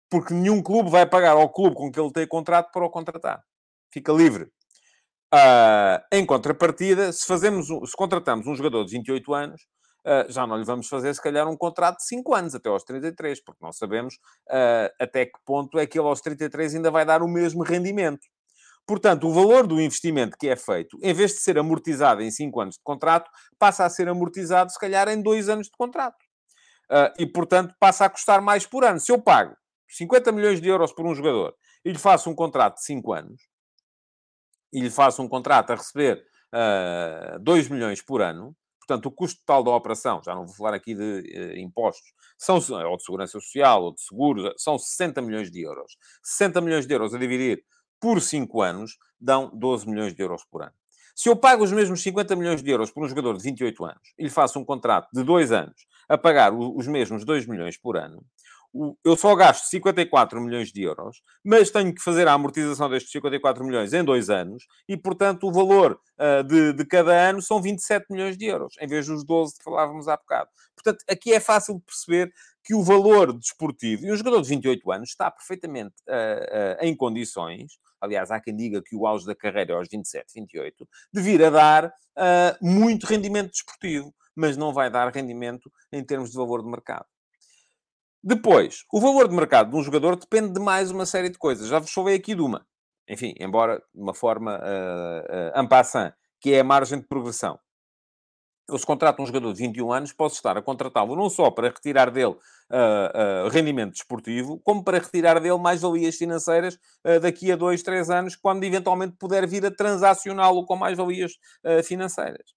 [0.08, 3.42] Porque nenhum clube vai pagar ao clube com que ele tem contrato para o contratar.
[3.92, 4.44] Fica livre.
[5.34, 9.62] Uh, em contrapartida, se, fazemos, se contratamos um jogador de 28 anos,
[10.06, 12.84] uh, já não lhe vamos fazer, se calhar, um contrato de 5 anos, até aos
[12.84, 14.14] 33, porque não sabemos
[14.50, 18.24] uh, até que ponto é que ele aos 33 ainda vai dar o mesmo rendimento.
[18.86, 22.60] Portanto, o valor do investimento que é feito, em vez de ser amortizado em 5
[22.60, 26.22] anos de contrato, passa a ser amortizado, se calhar, em 2 anos de contrato.
[26.90, 29.00] Uh, e, portanto, passa a custar mais por ano.
[29.00, 29.56] Se eu pago
[29.88, 33.40] 50 milhões de euros por um jogador e lhe faço um contrato de 5 anos,
[34.74, 36.18] e lhe faço um contrato a receber
[36.52, 40.54] uh, ah, 2 milhões por ano, portanto, o custo total da operação, já não vou
[40.54, 45.22] falar aqui de uh, impostos, são, ou de segurança social, ou de seguros, são 60
[45.22, 45.96] milhões de euros.
[46.22, 47.64] 60 milhões de euros a dividir
[48.04, 50.74] por 5 anos, dão 12 milhões de euros por ano.
[51.16, 54.12] Se eu pago os mesmos 50 milhões de euros por um jogador de 28 anos
[54.18, 57.96] e lhe faço um contrato de 2 anos a pagar os mesmos 2 milhões por
[57.96, 58.22] ano,
[59.04, 63.64] eu só gasto 54 milhões de euros, mas tenho que fazer a amortização destes 54
[63.64, 68.06] milhões em 2 anos e, portanto, o valor uh, de, de, cada ano são 27
[68.10, 70.50] milhões de euros, em vez dos 12 que falávamos há bocado.
[70.74, 72.32] Portanto, aqui é fácil de perceber
[72.64, 76.96] que o valor desportivo, e um jogador de 28 anos está perfeitamente uh, uh, em
[76.96, 81.20] condições aliás, há quem diga que o auge da carreira é aos 27, 28, de
[81.20, 81.92] vir a dar uh,
[82.60, 84.14] muito rendimento desportivo.
[84.36, 87.06] mas não vai dar rendimento em termos de valor de mercado.
[88.22, 91.68] Depois, o valor de mercado de um jogador depende de mais uma série de coisas.
[91.68, 92.66] Já vos falei aqui de uma.
[93.08, 97.58] Enfim, embora de uma forma uh, uh, que é a margem de progressão.
[98.66, 101.68] Eu, se contrato um jogador de 21 anos, posso estar a contratá-lo não só para
[101.68, 107.56] retirar dele uh, uh, rendimento desportivo, como para retirar dele mais-valias financeiras uh, daqui a
[107.56, 111.32] 2, 3 anos, quando eventualmente puder vir a transacioná-lo com mais-valias
[111.84, 112.54] financeiras.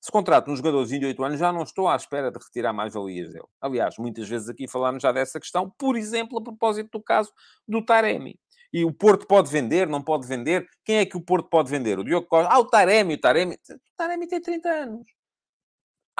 [0.00, 3.34] Se contrato um jogador de 28 anos, já não estou à espera de retirar mais-valias
[3.34, 3.44] dele.
[3.60, 7.30] Aliás, muitas vezes aqui falámos já dessa questão, por exemplo, a propósito do caso
[7.68, 8.40] do Taremi.
[8.72, 10.66] E o Porto pode vender, não pode vender.
[10.84, 11.98] Quem é que o Porto pode vender?
[11.98, 12.50] O Diogo Costa.
[12.50, 13.56] Ah, o Taremi, o Taremi.
[13.56, 15.19] O Taremi tem 30 anos.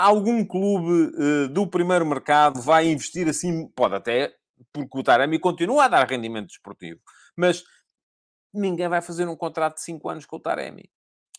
[0.02, 3.68] Algum clube uh, do primeiro mercado vai investir assim?
[3.68, 4.34] Pode até,
[4.72, 7.00] porque o Taremi continua a dar rendimento desportivo.
[7.36, 7.62] Mas
[8.52, 10.90] ninguém vai fazer um contrato de 5 anos com o Taremi.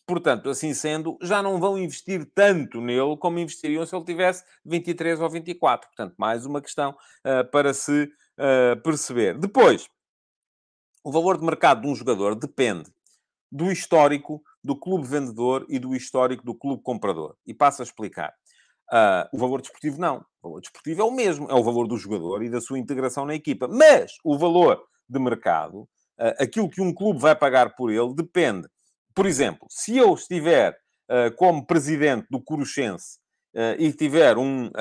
[0.06, 5.20] Portanto, assim sendo, já não vão investir tanto nele como investiriam se ele tivesse 23
[5.20, 5.88] ou 24.
[5.88, 9.38] Portanto, mais uma questão uh, para se uh, perceber.
[9.38, 9.88] Depois,
[11.04, 12.92] o valor de mercado de um jogador depende
[13.52, 17.36] do histórico do clube vendedor e do histórico do clube comprador.
[17.46, 18.34] E passo a explicar.
[18.92, 20.18] Uh, o valor desportivo não.
[20.42, 21.50] O valor desportivo é o mesmo.
[21.50, 23.68] É o valor do jogador e da sua integração na equipa.
[23.68, 28.68] Mas o valor de mercado, uh, aquilo que um clube vai pagar por ele, depende.
[29.16, 30.78] Por exemplo, se eu estiver
[31.10, 33.20] uh, como presidente do Coruchense
[33.78, 34.72] e tiver um,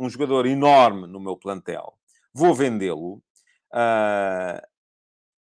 [0.00, 1.92] um jogador enorme no meu plantel,
[2.32, 3.22] vou vendê-lo.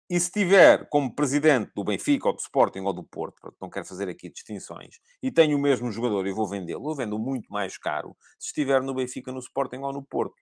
[0.10, 3.86] E se tiver como presidente do Benfica, ou do Sporting, ou do Porto, não quero
[3.86, 7.78] fazer aqui distinções, e tenho o mesmo jogador e vou vendê-lo, eu vendo muito mais
[7.78, 10.36] caro se estiver no Benfica, no Sporting ou no Porto.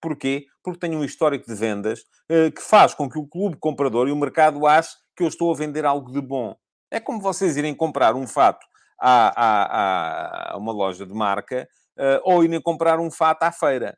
[0.00, 0.44] Porquê?
[0.62, 4.12] Porque tenho um histórico de vendas eh, que faz com que o clube comprador e
[4.12, 6.54] o mercado ache que eu estou a vender algo de bom.
[6.90, 8.66] É como vocês irem comprar um fato
[9.00, 13.96] a, uma loja de marca uh, ou irem comprar um fato à feira.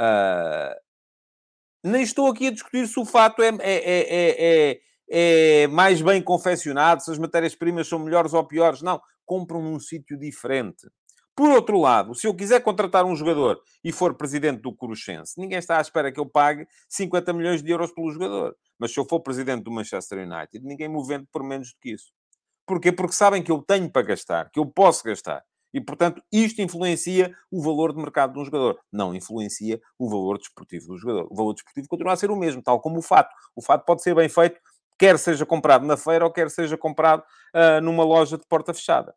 [0.00, 0.74] Uh,
[1.82, 7.02] nem estou aqui a discutir se o fato é, é, é, é mais bem confeccionado,
[7.02, 8.82] se as matérias-primas são melhores ou piores.
[8.82, 10.88] Não, compram num sítio diferente.
[11.36, 15.58] Por outro lado, se eu quiser contratar um jogador e for presidente do Coruchense, ninguém
[15.58, 18.56] está à espera que eu pague 50 milhões de euros pelo jogador.
[18.76, 21.92] Mas se eu for presidente do Manchester United, ninguém me vende por menos do que
[21.92, 22.12] isso.
[22.66, 22.90] Porquê?
[22.90, 25.44] Porque sabem que eu tenho para gastar, que eu posso gastar.
[25.72, 28.78] E, portanto, isto influencia o valor de mercado de um jogador.
[28.90, 31.28] Não influencia o valor desportivo do jogador.
[31.30, 33.34] O valor desportivo continua a ser o mesmo, tal como o fato.
[33.54, 34.58] O fato pode ser bem feito,
[34.98, 37.22] quer seja comprado na feira ou quer seja comprado
[37.54, 39.14] uh, numa loja de porta fechada.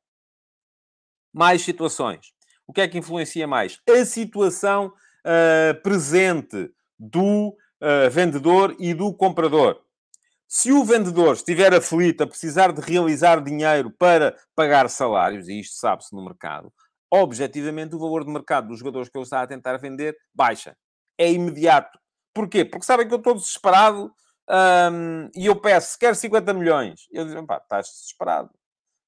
[1.34, 2.34] Mais situações.
[2.68, 3.80] O que é que influencia mais?
[3.90, 9.82] A situação uh, presente do uh, vendedor e do comprador.
[10.54, 15.78] Se o vendedor estiver aflito a precisar de realizar dinheiro para pagar salários, e isto
[15.78, 16.74] sabe-se no mercado,
[17.10, 20.76] objetivamente o valor de mercado dos jogadores que ele está a tentar vender baixa.
[21.18, 21.98] É imediato.
[22.34, 22.66] Porquê?
[22.66, 24.14] Porque sabem que eu estou desesperado
[24.92, 27.08] hum, e eu peço, quer 50 milhões.
[27.14, 28.50] Eu digo, pá, estás desesperado.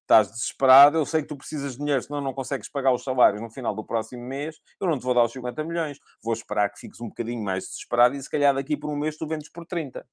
[0.00, 3.42] Estás desesperado, eu sei que tu precisas de dinheiro, senão não consegues pagar os salários
[3.42, 5.98] no final do próximo mês, eu não te vou dar os 50 milhões.
[6.22, 9.18] Vou esperar que fiques um bocadinho mais desesperado e se calhar daqui por um mês
[9.18, 10.06] tu vendes por 30.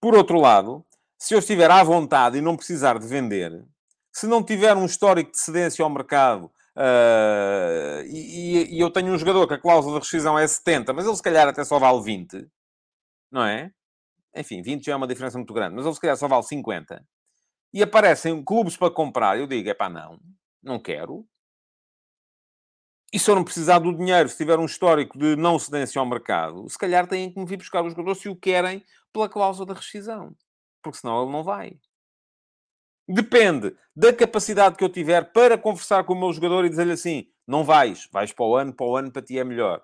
[0.00, 0.84] Por outro lado,
[1.18, 3.64] se eu estiver à vontade e não precisar de vender,
[4.12, 6.44] se não tiver um histórico de cedência ao mercado
[6.76, 11.06] uh, e, e, eu tenho um jogador que a cláusula de rescisão é 70, mas
[11.06, 12.48] ele se calhar até só vale 20,
[13.30, 13.72] não é?
[14.36, 17.04] Enfim, 20 já é uma diferença muito grande, mas ele se calhar só vale 50.
[17.72, 20.20] E aparecem clubes para comprar, eu digo, é pá, não,
[20.62, 21.26] não quero.
[23.12, 26.06] E se eu não precisar do dinheiro, se tiver um histórico de não cedência ao
[26.06, 29.72] mercado, se calhar têm que me vir buscar os jogadores se o querem pela cláusula
[29.72, 30.34] de rescisão.
[30.82, 31.78] Porque senão ele não vai.
[33.08, 37.26] Depende da capacidade que eu tiver para conversar com o meu jogador e dizer-lhe assim:
[37.46, 39.82] não vais, vais para o ano, para o ano para ti é melhor.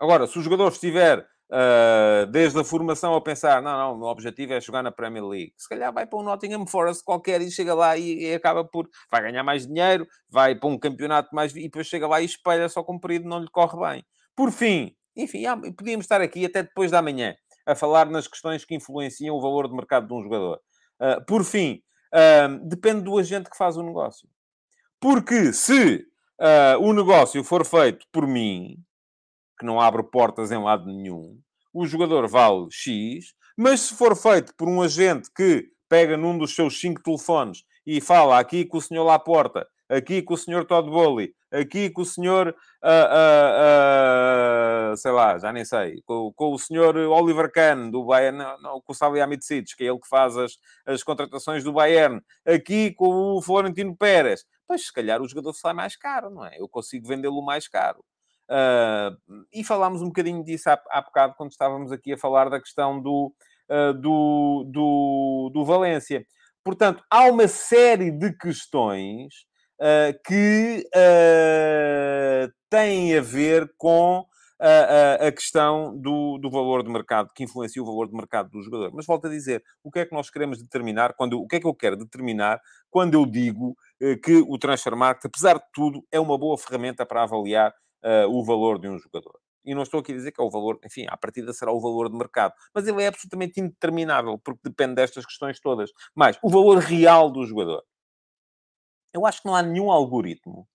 [0.00, 4.08] Agora, se o jogador estiver uh, desde a formação a pensar: não, não, o meu
[4.08, 7.50] objetivo é jogar na Premier League, se calhar vai para o Nottingham Forest qualquer e
[7.52, 8.88] chega lá e, e acaba por.
[9.10, 11.54] vai ganhar mais dinheiro, vai para um campeonato mais.
[11.54, 14.04] e depois chega lá e espelha só cumprido, não lhe corre bem.
[14.34, 15.44] Por fim, enfim,
[15.76, 17.34] podíamos estar aqui até depois da manhã
[17.66, 20.60] a falar nas questões que influenciam o valor de mercado de um jogador.
[21.00, 21.82] Uh, por fim,
[22.14, 24.28] uh, depende do agente que faz o negócio.
[25.00, 26.06] Porque se
[26.40, 28.76] uh, o negócio for feito por mim,
[29.58, 31.38] que não abre portas em lado nenhum,
[31.72, 36.54] o jogador vale X, mas se for feito por um agente que pega num dos
[36.54, 40.38] seus cinco telefones e fala aqui com o senhor lá à porta, aqui com o
[40.38, 42.52] senhor Todd Bowley, aqui com o senhor, uh,
[44.92, 48.38] uh, uh, sei lá, já nem sei, com, com, o senhor Oliver Kahn, do Bayern,
[48.38, 50.52] não, não, com o Salihamidzic, que é ele que faz as,
[50.84, 54.44] as contratações do Bayern, aqui com o Florentino Pérez.
[54.66, 56.60] pois se calhar o jogador sai mais caro, não é?
[56.60, 58.04] Eu consigo vendê-lo mais caro.
[59.52, 63.00] E falámos um bocadinho disso há, há bocado, quando estávamos aqui a falar da questão
[63.00, 63.34] do,
[64.00, 66.24] do, do, do Valência.
[66.62, 69.46] Portanto, há uma série de questões
[69.80, 70.88] uh, que
[72.70, 74.26] têm a ver com
[74.58, 78.50] a, a, a, questão do, do valor de mercado, que influencia o valor de mercado
[78.50, 78.90] do jogador.
[78.94, 81.60] Mas volto a dizer, o que é que nós queremos determinar, quando, o que é
[81.60, 82.60] que eu quero determinar
[82.90, 83.76] quando eu digo
[84.22, 87.72] que o Transfer Market, apesar de tudo, é uma boa ferramenta para avaliar
[88.04, 89.38] uh, o valor de um jogador.
[89.64, 91.80] E não estou aqui a dizer que é o valor, enfim, à partida será o
[91.80, 92.54] valor de mercado.
[92.72, 95.90] Mas ele é absolutamente indeterminável, porque depende destas questões todas.
[96.14, 97.82] Mas o valor real do jogador.
[99.16, 100.66] Eu acho que não há nenhum algoritmo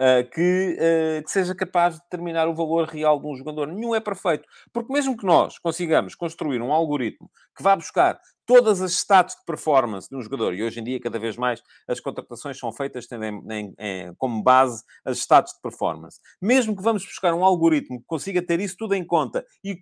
[0.00, 3.66] Uh, que, uh, que, seja capaz de determinar o valor real de um jogador.
[3.66, 4.46] Nenhum é perfeito.
[4.72, 9.44] Porque mesmo que nós consigamos construir um algoritmo que vá buscar todas as stats de
[9.44, 13.06] performance de um jogador, e hoje em dia, cada vez mais, as contratações são feitas
[13.06, 16.18] tendo em, em, em, como base as stats de performance.
[16.40, 19.78] Mesmo que vamos buscar um algoritmo que consiga ter isso tudo em conta e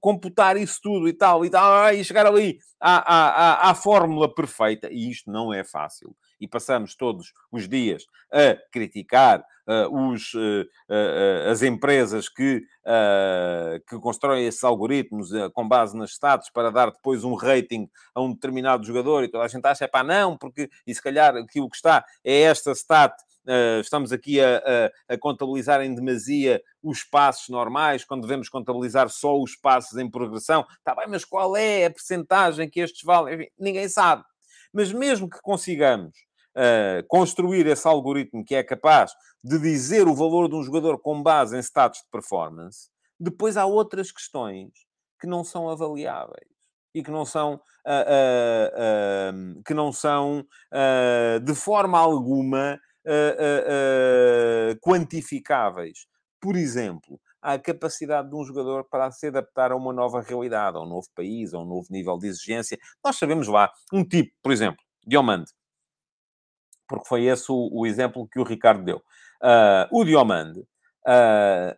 [0.00, 4.34] computar isso tudo e tal, e, tal, e chegar ali à, à, à, à fórmula
[4.34, 6.16] perfeita, e isto não é fácil.
[6.40, 9.44] E passamos todos os dias a criticar
[9.90, 12.62] os, uh, uh, as empresas que,
[13.88, 18.32] que constroem esses algoritmos com base nas stats para dar depois um rating a um
[18.32, 21.68] determinado jogador e toda a gente acha, é pá, não, porque e se calhar aquilo
[21.68, 23.14] que está é esta stat
[23.48, 24.58] Uh, estamos aqui a,
[25.08, 30.10] a, a, contabilizar em demasia os passos normais, quando devemos contabilizar só os passos em
[30.10, 30.66] progressão.
[30.76, 33.36] Está bem, mas qual é a percentagem que estes valem?
[33.36, 34.22] Enfim, ninguém sabe.
[34.70, 36.27] Mas mesmo que consigamos
[36.58, 41.22] uh, construir esse algoritmo que é capaz de dizer o valor de um jogador com
[41.22, 44.70] base em status de performance, depois há outras questões
[45.20, 46.48] que não são avaliáveis
[46.94, 50.44] e que não são, uh, uh, que não são
[51.42, 52.78] de forma alguma
[54.82, 56.06] quantificáveis.
[56.40, 60.80] Por exemplo, a capacidade de um jogador para se adaptar a uma nova realidade, a
[60.80, 62.78] um novo país, a um novo nível de exigência.
[63.02, 65.50] Nós sabemos lá, um tipo, por exemplo, Diomande,
[66.88, 69.02] porque foi esse o, o exemplo que o Ricardo deu.
[69.42, 71.76] Uh, o Diomande, uh,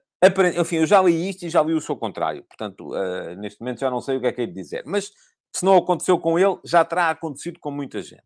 [0.59, 3.81] enfim, eu já li isto e já li o seu contrário, portanto, uh, neste momento
[3.81, 5.11] já não sei o que é que é de dizer, mas
[5.55, 8.23] se não aconteceu com ele, já terá acontecido com muita gente.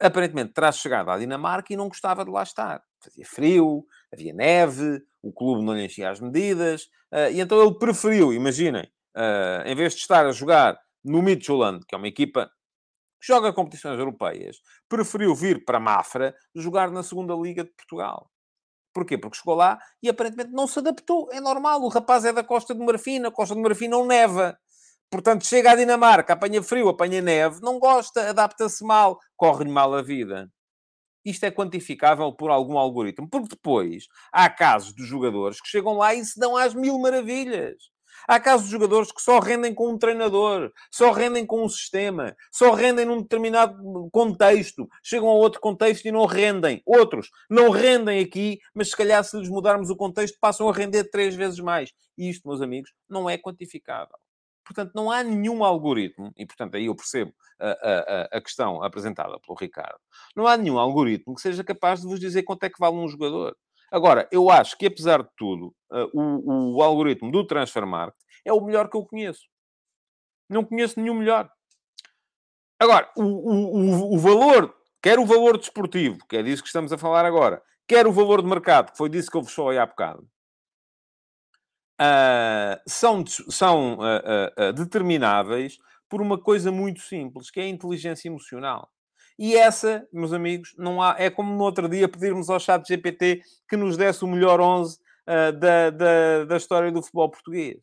[0.00, 2.82] Aparentemente terá chegado à Dinamarca e não gostava de lá estar.
[3.02, 6.88] Fazia frio, havia neve, o clube não lhe enchia as medidas,
[7.32, 8.88] e então ele preferiu, imaginem,
[9.64, 12.50] em vez de estar a jogar no Midtjylland, que é uma equipa
[13.24, 18.30] que joga competições europeias, preferiu vir para Mafra jogar na segunda Liga de Portugal.
[18.92, 19.16] Porquê?
[19.16, 21.28] Porque chegou lá e aparentemente não se adaptou.
[21.32, 24.56] É normal, o rapaz é da Costa de Marfim, a Costa de Marfim não neva.
[25.10, 30.02] Portanto, chega à Dinamarca, apanha frio, apanha neve, não gosta, adapta-se mal, corre-lhe mal a
[30.02, 30.50] vida.
[31.24, 33.28] Isto é quantificável por algum algoritmo.
[33.28, 37.93] Porque depois há casos de jogadores que chegam lá e se dão às mil maravilhas.
[38.26, 42.36] Há casos de jogadores que só rendem com um treinador, só rendem com um sistema,
[42.50, 44.88] só rendem num determinado contexto.
[45.02, 46.82] Chegam a outro contexto e não rendem.
[46.86, 51.04] Outros não rendem aqui, mas se calhar se lhes mudarmos o contexto passam a render
[51.04, 51.92] três vezes mais.
[52.16, 54.16] E isto, meus amigos, não é quantificável.
[54.64, 59.38] Portanto, não há nenhum algoritmo, e portanto aí eu percebo a, a, a, questão apresentada
[59.38, 60.00] pelo Ricardo,
[60.34, 63.06] não há nenhum algoritmo que seja capaz de vos dizer quanto é que vale um
[63.06, 63.54] jogador.
[63.94, 68.52] Agora, eu acho que, apesar de tudo, uh, o, o algoritmo do Transfer Market é
[68.52, 69.44] o melhor que eu conheço.
[70.50, 71.48] Não conheço nenhum melhor.
[72.76, 76.98] Agora, o, o, o, valor, quer o valor desportivo, que é disso que estamos a
[76.98, 79.86] falar agora, quer o valor de mercado, que foi disso que eu vos falei há
[79.86, 80.28] bocado,
[82.00, 85.78] uh, são, são uh, uh, determináveis
[86.08, 88.90] por uma coisa muito simples, que é a inteligência emocional.
[89.38, 93.42] E essa, meus amigos, não há, é como no outro dia pedirmos ao chat GPT
[93.68, 97.82] que nos desse o melhor 11 uh, da, da, da história do futebol português.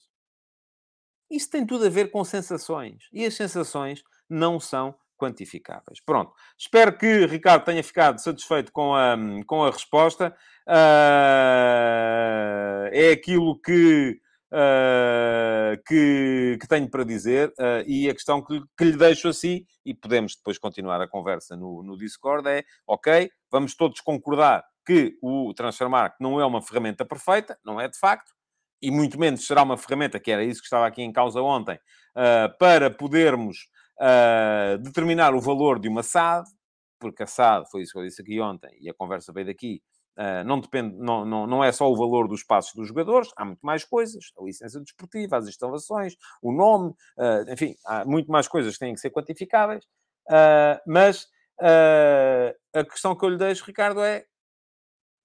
[1.30, 3.08] Isso tem tudo a ver com sensações.
[3.12, 6.00] E as sensações não são quantificáveis.
[6.04, 6.34] Pronto.
[6.58, 10.36] Espero que Ricardo tenha ficado satisfeito com a, com a resposta.
[10.68, 10.72] Uh,
[12.92, 14.20] é aquilo que
[14.52, 19.66] uh, que, que, tenho para dizer uh, e a questão que, que, lhe deixo assim,
[19.86, 25.18] e podemos depois continuar a conversa no, no Discord, é, ok, vamos todos concordar que
[25.22, 28.32] o Transfermarkt não é uma ferramenta perfeita, não é de facto,
[28.82, 31.76] e muito menos será uma ferramenta, que era isso que estava aqui em causa ontem,
[31.76, 33.70] uh, para podermos
[34.84, 36.50] determinar o valor de uma SAD,
[37.00, 39.80] porque a SAD, foi isso que eu disse aqui ontem, e a conversa veio daqui,
[39.80, 39.91] Uh,
[40.46, 43.62] não, depende, não, não, não é só o valor dos passos dos jogadores, há muito
[43.62, 44.32] mais coisas.
[44.38, 48.94] A licença desportiva, as instalações, o nome, uh, enfim, há muito mais coisas que têm
[48.94, 49.84] que ser quantificáveis.
[50.28, 51.28] Uh, mas
[52.74, 54.26] a questão que eu lhe deixo, Ricardo, é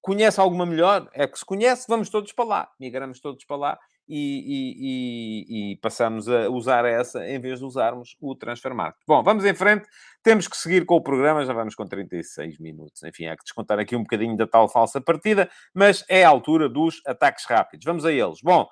[0.03, 1.09] conhece alguma melhor?
[1.15, 2.71] É que se conhece, vamos todos para lá.
[2.79, 3.79] Migramos todos para lá
[4.09, 9.03] e, e, e, passamos a usar essa em vez de usarmos o Transfer Market.
[9.07, 9.87] Bom, vamos em frente.
[10.23, 11.45] Temos que seguir com o programa.
[11.45, 13.03] Já vamos com 36 minutos.
[13.03, 16.69] Enfim, há que descontar aqui um bocadinho da tal falsa partida, mas é a altura
[16.69, 17.85] dos ataques rápidos.
[17.85, 18.41] Vamos a eles.
[18.43, 18.69] Bom,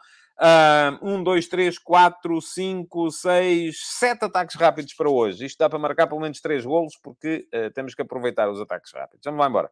[1.03, 5.45] um, dois, três, quatro, cinco, seis, sete ataques rápidos para hoje.
[5.45, 8.93] Isto dá para marcar pelo menos três golos, porque uh, temos que aproveitar os ataques
[8.93, 9.24] rápidos.
[9.24, 9.70] Vamos lá embora.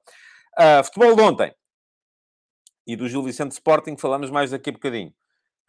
[0.58, 1.54] Uh, futebol de ontem.
[2.86, 5.12] E do Gil Vicente Sporting falamos mais daqui a bocadinho.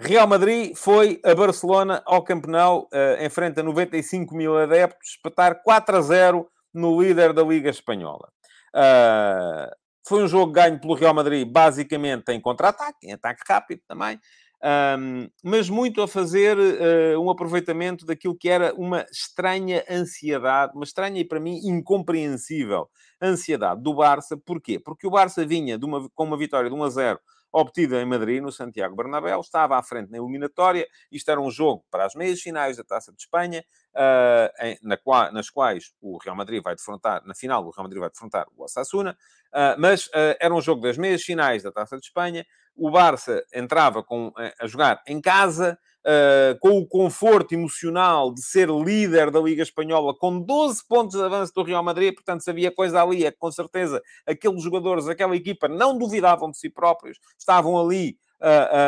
[0.06, 5.96] Real Madrid foi a Barcelona ao Camp Nou, uh, enfrenta 95 mil adeptos, espetar 4
[5.96, 8.28] a 0 no líder da Liga Espanhola.
[8.76, 9.74] Uh,
[10.06, 14.20] foi um jogo ganho pelo Real Madrid, basicamente em contra-ataque, em ataque rápido também
[14.64, 20.86] um, mas muito a fazer uh, um aproveitamento daquilo que era uma estranha ansiedade, uma
[20.86, 22.90] estranha e para mim incompreensível
[23.22, 24.38] ansiedade do Barça.
[24.38, 24.80] Porquê?
[24.80, 27.20] Porque o Barça vinha uma, com uma vitória de 1 a 0
[27.54, 30.88] obtida em Madrid, no Santiago Bernabéu, estava à frente na eliminatória.
[31.12, 34.98] Isto era um jogo para as meias finais da Taça de Espanha, uh, em, na
[35.32, 38.64] nas quais o Real Madrid vai defrontar, na final, o Real Madrid vai defrontar o
[38.64, 39.16] Osasuna,
[39.54, 42.44] uh, mas uh, era um jogo das meias finais da Taça de Espanha
[42.76, 48.70] o Barça entrava com, a jogar em casa, uh, com o conforto emocional de ser
[48.70, 52.72] líder da Liga Espanhola, com 12 pontos de avanço do Real Madrid, portanto, se havia
[52.72, 57.20] coisa ali, é que com certeza aqueles jogadores, aquela equipa, não duvidavam de si próprios,
[57.38, 58.18] estavam ali.
[58.42, 58.84] Uh,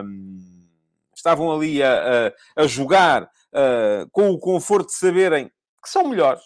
[0.00, 0.42] uh,
[1.14, 3.30] estavam ali a, a, a jogar
[4.10, 5.46] com o conforto de saberem
[5.82, 6.42] que são melhores,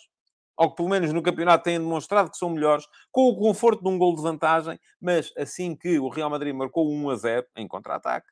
[0.57, 3.89] ou que pelo menos no campeonato têm demonstrado que são melhores, com o conforto de
[3.89, 7.69] um gol de vantagem, mas assim que o Real Madrid marcou 1 a 0 em
[7.69, 8.27] contra-ataque,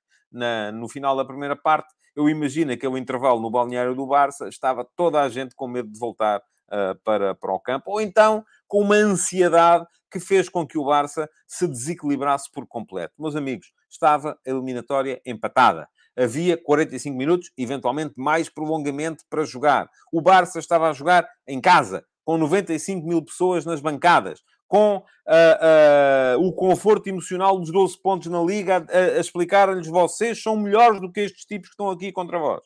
[0.72, 5.20] no final da primeira parte, eu imagino aquele intervalo no balneário do Barça, estava toda
[5.20, 8.96] a gente com medo de voltar uh, para, para o campo, ou então com uma
[8.96, 13.14] ansiedade que fez com que o Barça se desequilibrasse por completo.
[13.18, 19.88] Meus amigos, estava a eliminatória empatada havia 45 minutos, eventualmente mais prolongamento para jogar.
[20.12, 24.40] O Barça estava a jogar em casa, com 95 mil pessoas nas bancadas,
[24.74, 30.42] com uh, uh, o conforto emocional dos 12 pontos na Liga, a, a explicar-lhes vocês
[30.42, 32.60] são melhores do que estes tipos que estão aqui contra vós.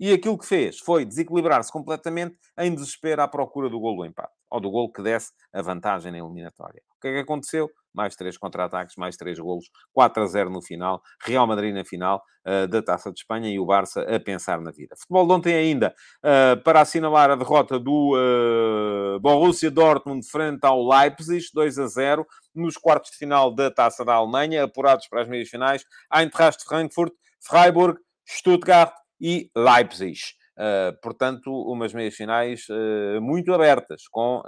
[0.00, 4.32] E aquilo que fez foi desequilibrar-se completamente em desespero à procura do gol do empate,
[4.50, 6.82] ou do gol que desse a vantagem na eliminatória.
[6.96, 7.70] O que é que aconteceu?
[7.94, 12.22] Mais três contra-ataques, mais três golos, 4 a 0 no final, Real Madrid na final
[12.46, 14.94] uh, da Taça de Espanha e o Barça a pensar na vida.
[14.98, 20.86] Futebol de ontem ainda, uh, para assinalar a derrota do uh, Borussia Dortmund frente ao
[20.86, 25.28] Leipzig, 2 a 0, nos quartos de final da Taça da Alemanha, apurados para as
[25.28, 30.18] meias finais, Eintracht Frankfurt, Freiburg, Stuttgart e Leipzig.
[31.00, 34.42] Portanto, umas meias finais uh, muito abertas, com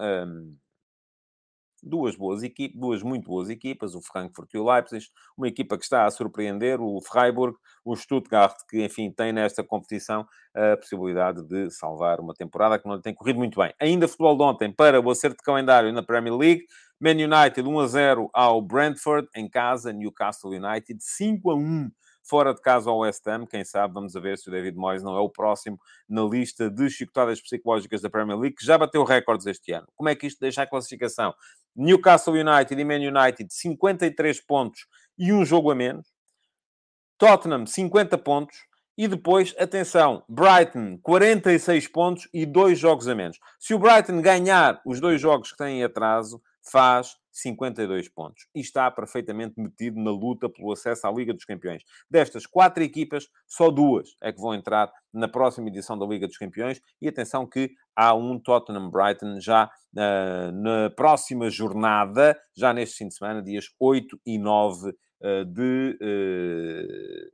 [1.83, 5.07] duas boas equipas, duas muito boas equipas, o Frankfurt e o Leipzig,
[5.37, 10.26] uma equipa que está a surpreender, o Freiburg, o Stuttgart, que, enfim, tem nesta competição
[10.55, 13.72] a possibilidade de salvar uma temporada que não tem corrido muito bem.
[13.81, 16.64] Ainda futebol de ontem para o acerto de calendário na Premier League,
[17.01, 21.91] Man United 1 a 0 ao Brentford, em casa, Newcastle United 5 a 1
[22.22, 23.46] fora de casa ao West Ham.
[23.46, 26.88] Quem sabe, vamos ver se o David Moyes não é o próximo na lista de
[26.90, 29.86] chicotadas psicológicas da Premier League, que já bateu recordes este ano.
[29.94, 31.34] Como é que isto deixa a classificação?
[31.74, 34.86] Newcastle United e Man United, 53 pontos
[35.18, 36.06] e um jogo a menos.
[37.18, 38.56] Tottenham, 50 pontos.
[38.96, 43.38] E depois, atenção, Brighton, 46 pontos e dois jogos a menos.
[43.58, 48.46] Se o Brighton ganhar os dois jogos que têm em atraso, faz 52 pontos.
[48.54, 51.82] E está perfeitamente metido na luta pelo acesso à Liga dos Campeões.
[52.10, 56.36] Destas quatro equipas, só duas é que vão entrar na próxima edição da Liga dos
[56.36, 56.80] Campeões.
[57.00, 63.08] E atenção que há um Tottenham Brighton já uh, na próxima jornada, já neste fim
[63.08, 65.98] de semana, dias 8 e 9 uh, eh, de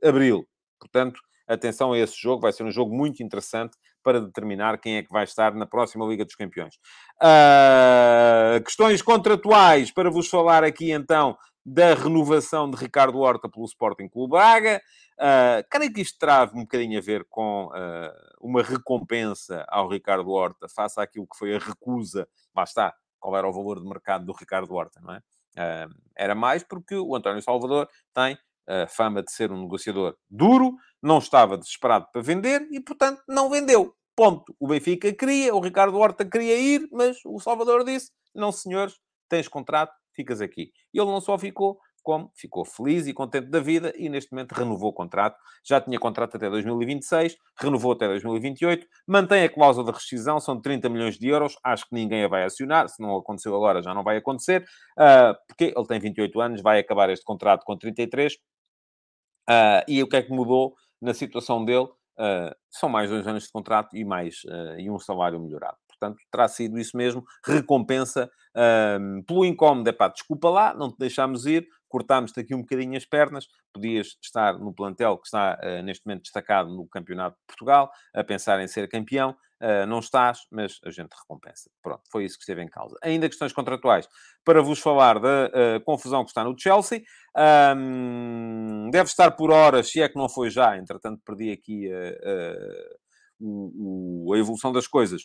[0.03, 0.47] uh, abril.
[0.79, 5.03] Portanto, atenção a esse jogo, vai ser um jogo muito interessante para determinar quem é
[5.03, 6.75] que vai estar na próxima Liga dos Campeões.
[7.21, 14.07] Uh, questões contratuais, para vos falar aqui então da renovação de Ricardo Horta pelo Sporting
[14.07, 14.81] Clube Braga.
[15.19, 20.29] Uh, creio que isto terá um bocadinho a ver com uh, uma recompensa ao Ricardo
[20.29, 22.25] Horta face àquilo que foi a recusa.
[22.55, 25.17] Lá está, qual era o valor de mercado do Ricardo Horta, não é?
[25.57, 28.37] Uh, era mais porque o António Salvador tem
[28.67, 33.49] a fama de ser um negociador duro, não estava desesperado para vender e, portanto, não
[33.49, 33.93] vendeu.
[34.15, 34.55] Ponto.
[34.59, 38.95] O Benfica queria, o Ricardo Horta queria ir, mas o Salvador disse: não, senhores,
[39.29, 40.71] tens contrato, ficas aqui.
[40.93, 42.31] E ele não só ficou, como?
[42.35, 45.37] Ficou feliz e contente da vida e neste momento renovou o contrato.
[45.67, 50.87] Já tinha contrato até 2026, renovou até 2028, mantém a cláusula de rescisão, são 30
[50.87, 51.57] milhões de euros.
[51.61, 54.63] Acho que ninguém a vai acionar, se não aconteceu agora já não vai acontecer,
[54.97, 58.37] uh, porque ele tem 28 anos, vai acabar este contrato com 33.
[59.49, 61.87] Uh, e o que é que mudou na situação dele?
[62.19, 64.41] Uh, são mais dois anos de contrato e mais
[64.77, 65.77] e um salário melhorado.
[65.87, 68.29] Portanto, terá sido isso mesmo, recompensa
[69.25, 69.89] pelo incómodo.
[69.89, 74.17] É pá, desculpa lá, não te deixámos ir, cortámos-te aqui um bocadinho as pernas, podias
[74.21, 78.59] estar no plantel que está uh, neste momento destacado no Campeonato de Portugal, a pensar
[78.61, 79.31] em ser campeão,
[79.61, 81.69] uh, não estás, mas a gente recompensa.
[81.81, 82.95] Pronto, foi isso que esteve em causa.
[83.03, 84.07] Ainda questões contratuais,
[84.43, 87.01] para vos falar da uh, confusão que está no Chelsea,
[87.75, 93.07] um, deve estar por horas, se é que não foi já, entretanto perdi aqui a
[93.39, 95.21] o, o, a evolução das coisas.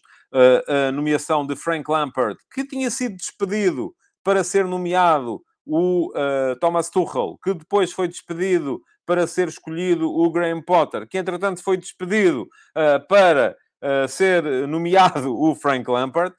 [0.69, 6.91] a nomeação de Frank Lampard, que tinha sido despedido para ser nomeado o uh, Thomas
[6.91, 12.43] Tuchel, que depois foi despedido para ser escolhido o Graham Potter, que entretanto foi despedido
[12.43, 16.35] uh, para uh, ser nomeado o Frank Lampard,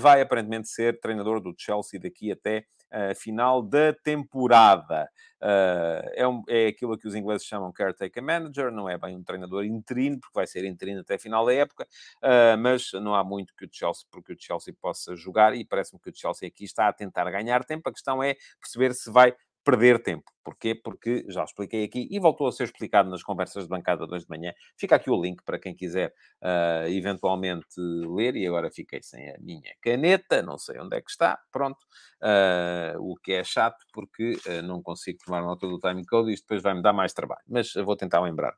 [0.00, 5.08] vai aparentemente ser treinador do Chelsea daqui até uh, final da temporada.
[5.40, 9.22] Uh, é, um, é aquilo que os ingleses chamam caretaker manager, não é bem um
[9.22, 11.86] treinador interino, porque vai ser interino até final da época,
[12.22, 16.00] uh, mas não há muito que o Chelsea, porque o Chelsea possa jogar e parece-me
[16.00, 17.88] que o Chelsea aqui está a tentar ganhar tempo.
[17.88, 19.34] A questão é perceber se vai
[19.70, 20.24] perder tempo.
[20.42, 20.74] Porquê?
[20.74, 24.24] Porque já expliquei aqui e voltou a ser explicado nas conversas de bancada de hoje
[24.24, 24.52] de manhã.
[24.76, 26.12] Fica aqui o link para quem quiser
[26.42, 28.34] uh, eventualmente ler.
[28.34, 31.38] E agora fiquei sem a minha caneta, não sei onde é que está.
[31.52, 31.78] Pronto.
[32.20, 36.34] Uh, o que é chato porque uh, não consigo tomar nota do timing code e
[36.34, 37.42] isto depois vai-me dar mais trabalho.
[37.46, 38.56] Mas vou tentar lembrar.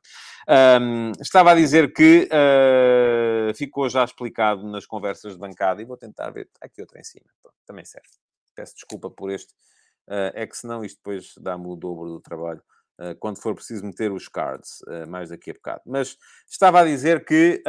[0.81, 2.27] Um, estava a dizer que
[3.55, 6.49] ficou já explicado nas conversas de bancada e vou tentar ver.
[6.59, 7.27] Aqui outra em cima.
[7.41, 8.07] Pronto, também serve.
[8.55, 9.53] Peço desculpa por este
[10.07, 12.61] é que senão isto depois dá-me o dobro do trabalho
[12.99, 15.81] uh, quando for preciso meter os cards, uh, mais daqui a bocado.
[15.85, 16.17] Mas
[16.49, 17.63] estava a dizer que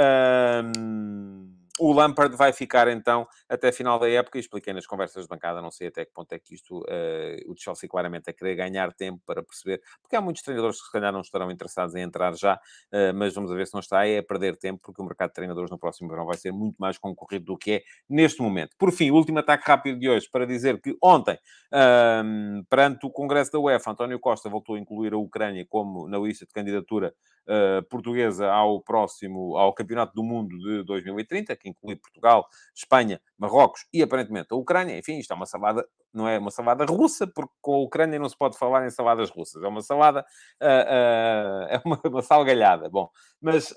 [1.78, 5.60] o Lampard vai ficar então até final da época, e expliquei nas conversas de bancada,
[5.60, 8.92] não sei até que ponto é que isto, uh, o Chelsea claramente a querer ganhar
[8.92, 12.34] tempo para perceber, porque há muitos treinadores que se calhar não estarão interessados em entrar
[12.36, 15.30] já, uh, mas vamos ver se não está é a perder tempo, porque o mercado
[15.30, 18.76] de treinadores no próximo verão vai ser muito mais concorrido do que é neste momento.
[18.78, 23.50] Por fim, último ataque rápido de hoje para dizer que ontem, uh, perante o Congresso
[23.52, 27.14] da UEFA, António Costa voltou a incluir a Ucrânia como na lista de candidatura
[27.48, 33.86] uh, portuguesa ao próximo, ao Campeonato do Mundo de 2030, que inclui Portugal, Espanha, Marrocos
[33.92, 34.98] e aparentemente a Ucrânia.
[34.98, 38.28] Enfim, isto é uma salada, não é uma salada russa, porque com a Ucrânia não
[38.28, 39.62] se pode falar em saladas russas.
[39.62, 40.20] É uma salada,
[40.62, 42.88] uh, uh, é uma, uma salgalhada.
[42.90, 43.08] Bom,
[43.40, 43.74] mas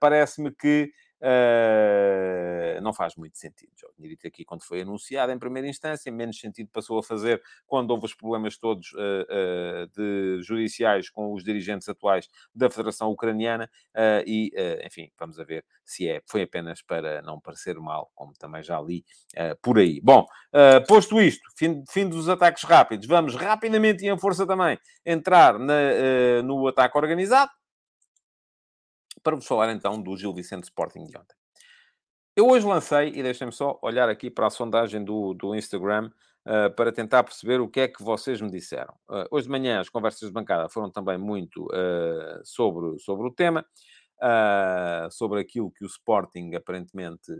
[0.00, 3.72] parece-me que Uh, não faz muito sentido.
[3.74, 7.42] Já tinha dito aqui quando foi anunciado em primeira instância, menos sentido passou a fazer
[7.66, 13.10] quando houve os problemas todos uh, uh, de judiciais com os dirigentes atuais da Federação
[13.10, 13.70] Ucraniana
[14.26, 14.52] e,
[14.84, 19.04] enfim, vamos ver se é, foi apenas para não parecer mal, como também já li
[19.62, 20.00] por aí.
[20.02, 20.26] Bom,
[20.86, 26.42] posto isto, fim, fim, dos ataques rápidos, vamos rapidamente e em força também entrar na,
[26.42, 27.50] no ataque organizado
[29.26, 31.34] para vos falar então do Gil Vicente Sporting de ontem.
[32.36, 36.12] Eu hoje lancei, e deixem-me só olhar aqui para a sondagem do, do Instagram,
[36.46, 38.94] uh, para tentar perceber o que é que vocês me disseram.
[39.10, 43.32] Uh, hoje de manhã as conversas de bancada foram também muito uh, sobre, sobre o
[43.32, 43.66] tema,
[45.10, 47.32] sobre aquilo que o Sporting aparentemente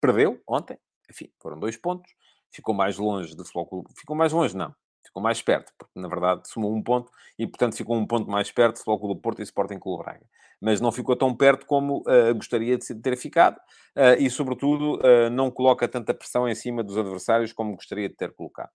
[0.00, 0.78] perdeu ontem.
[1.10, 2.10] Enfim, foram dois pontos.
[2.52, 4.72] Ficou mais longe do Futebol Ficou mais longe, não
[5.12, 8.50] ficou mais perto, porque na verdade somou um ponto e, portanto, ficou um ponto mais
[8.50, 10.24] perto Futebol Clube do Porto e Sporting Clube Braga.
[10.60, 15.28] Mas não ficou tão perto como uh, gostaria de ter ficado uh, e, sobretudo, uh,
[15.30, 18.70] não coloca tanta pressão em cima dos adversários como gostaria de ter colocado.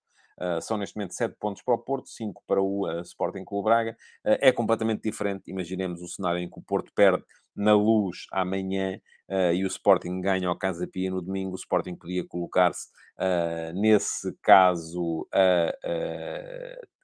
[0.62, 3.98] São neste momento 7 pontos para o Porto, 5 para o Sporting Clube Braga.
[4.24, 5.50] É completamente diferente.
[5.50, 7.24] Imaginemos o cenário em que o Porto perde
[7.56, 9.02] na luz amanhã
[9.54, 11.54] e o Sporting ganha ao Casa Pia no domingo.
[11.54, 12.88] O Sporting podia colocar-se,
[13.76, 15.28] nesse caso,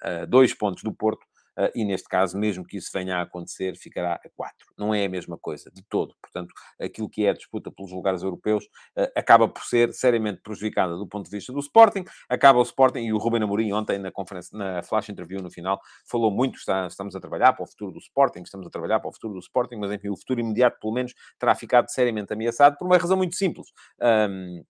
[0.01, 1.25] a dois pontos do Porto
[1.75, 4.55] e neste caso, mesmo que isso venha a acontecer, ficará a 4.
[4.77, 6.15] Não é a mesma coisa, de todo.
[6.21, 8.65] Portanto, aquilo que é a disputa pelos lugares europeus
[8.97, 12.03] uh, acaba por ser seriamente prejudicada do ponto de vista do Sporting.
[12.29, 15.79] Acaba o Sporting, e o Ruben Amorim ontem na conferência, na flash interview no final,
[16.09, 19.09] falou muito, está, estamos a trabalhar para o futuro do Sporting, estamos a trabalhar para
[19.09, 22.77] o futuro do Sporting, mas enfim, o futuro imediato, pelo menos, terá ficado seriamente ameaçado
[22.77, 23.67] por uma razão muito simples.
[24.01, 24.63] Um,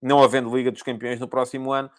[0.00, 1.90] não havendo Liga dos Campeões no próximo ano,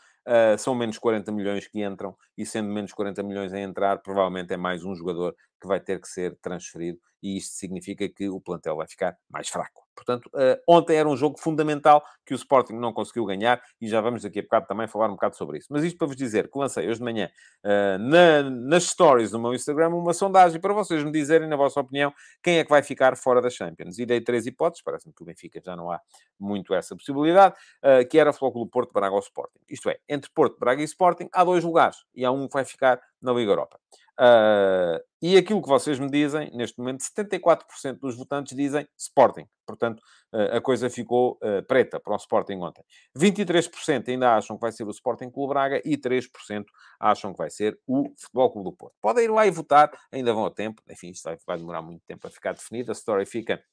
[0.58, 4.58] são menos 40 milhões que entram, e sendo menos 40 milhões a entrar, provavelmente é
[4.58, 8.76] mais um jogador que vai ter que ser transferido e isto significa que o plantel
[8.78, 9.88] vai ficar mais fraco.
[9.96, 14.00] Portanto, uh, ontem era um jogo fundamental que o Sporting não conseguiu ganhar e já
[14.00, 15.68] vamos daqui a bocado também falar um bocado sobre isso.
[15.70, 17.30] Mas isto para vos dizer que lancei hoje de manhã
[17.66, 21.82] uh, na, nas stories do meu Instagram uma sondagem para vocês me dizerem, na vossa
[21.82, 24.00] opinião, quem é que vai ficar fora da Champions.
[24.00, 26.00] E dei três hipóteses, parece-me que o Benfica já não há
[26.40, 29.60] muito essa possibilidade, uh, que era o Porto, Braga ou Sporting.
[29.68, 32.64] Isto é, entre Porto, Braga e Sporting há dois lugares e há um que vai
[32.64, 33.78] ficar na Liga Europa.
[34.20, 39.46] Uh, e aquilo que vocês me dizem, neste momento, 74% dos votantes dizem Sporting.
[39.66, 40.02] Portanto,
[40.34, 42.84] uh, a coisa ficou uh, preta para o Sporting ontem.
[43.18, 46.66] 23% ainda acham que vai ser o Sporting Clube Braga e 3%
[47.00, 48.96] acham que vai ser o Futebol Clube do Porto.
[49.02, 50.82] Podem ir lá e votar, ainda vão a tempo.
[50.90, 52.92] Enfim, isto vai, demorar muito tempo a ficar definido.
[52.92, 53.64] A story fica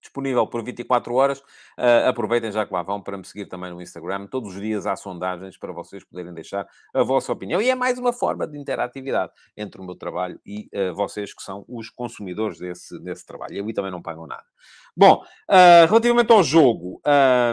[0.00, 1.40] disponível por 24 horas.
[1.78, 4.26] Uh, aproveitem já que lá vão para me seguir também no Instagram.
[4.26, 7.60] Todos os dias há sondagens para vocês poderem deixar a vossa opinião.
[7.60, 11.42] E é mais uma forma de interatividade entre o meu trabalho e uh, vocês que
[11.42, 13.54] são os consumidores desse, desse trabalho.
[13.54, 14.44] E ali também não pagam nada.
[14.96, 17.00] Bom, uh, relativamente ao jogo...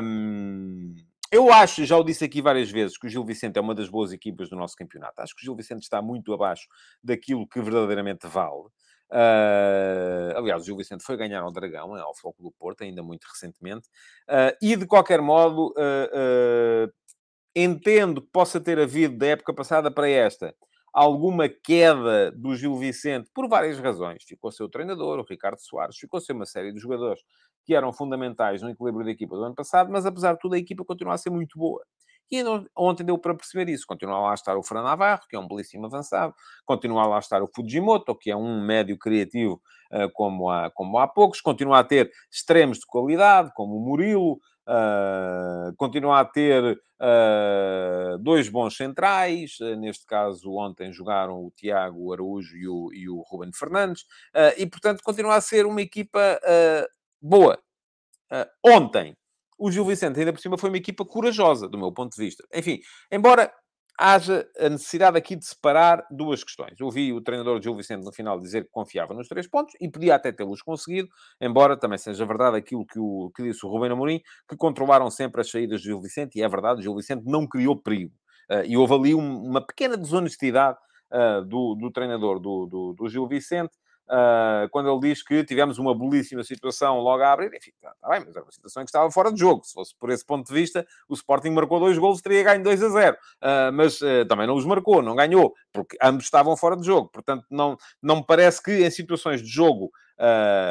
[0.02, 0.96] Um...
[1.30, 3.90] Eu acho, já o disse aqui várias vezes, que o Gil Vicente é uma das
[3.90, 5.22] boas equipas do nosso campeonato.
[5.22, 6.70] Acho que o Gil Vicente está muito abaixo
[7.04, 8.70] daquilo que verdadeiramente vale.
[9.12, 13.26] Uh, aliás, o Gil Vicente foi ganhar ao Dragão, ao Foco do Porto, ainda muito
[13.26, 13.88] recentemente.
[14.30, 16.92] Uh, e, de qualquer modo, uh,
[17.56, 20.54] entendo que possa ter havido, da época passada para esta,
[20.94, 24.24] alguma queda do Gil Vicente, por várias razões.
[24.24, 27.22] Ficou seu treinador, o Ricardo Soares, ficou ser uma série de jogadores
[27.66, 30.58] que eram fundamentais no equilíbrio da equipa do ano passado, mas, apesar de tudo, a
[30.58, 31.84] equipa continua a ser muito boa.
[32.30, 32.44] E
[32.76, 33.86] ontem deu para perceber isso.
[33.88, 36.34] Continua lá a estar o Fran Navarro, que é um belíssimo avançado.
[36.66, 39.62] Continua lá a estar o Fujimoto, que é um médio criativo
[39.92, 41.40] uh, como, há, como há poucos.
[41.40, 44.40] Continua a ter extremos de qualidade, como o Murilo.
[44.68, 49.58] Uh, continua a ter uh, dois bons centrais.
[49.78, 54.06] neste caso, ontem jogaram o Tiago Araújo e o, e o Ruben Fernandes.
[54.58, 56.42] e, portanto, continua a ser uma equipa
[57.22, 57.58] boa.
[58.66, 59.16] ontem
[59.58, 62.44] o Gil Vicente, ainda por cima, foi uma equipa corajosa, do meu ponto de vista.
[62.54, 62.80] Enfim,
[63.12, 63.52] embora
[64.00, 66.80] haja a necessidade aqui de separar duas questões.
[66.80, 69.90] Eu vi o treinador Gil Vicente no final dizer que confiava nos três pontos e
[69.90, 71.10] podia até tê-los conseguido,
[71.42, 75.42] embora também seja verdade aquilo que, o, que disse o Rubem Amorim, que controlaram sempre
[75.42, 78.14] as saídas de Gil Vicente, e é verdade, Gil Vicente não criou perigo.
[78.50, 80.78] Uh, e houve ali um, uma pequena desonestidade
[81.12, 83.76] uh, do, do, treinador do, do, do Gil Vicente,
[84.10, 88.10] Uh, quando ele diz que tivemos uma belíssima situação logo a abrir, enfim, está tá
[88.10, 89.66] bem, mas era uma situação em que estava fora de jogo.
[89.66, 92.84] Se fosse por esse ponto de vista, o Sporting marcou dois golos, teria ganho 2
[92.84, 93.16] a 0.
[93.16, 96.86] Uh, ah, mas uh, também não os marcou, não ganhou, porque ambos estavam fora de
[96.86, 97.10] jogo.
[97.10, 99.92] Portanto, não, não me parece que em situações de jogo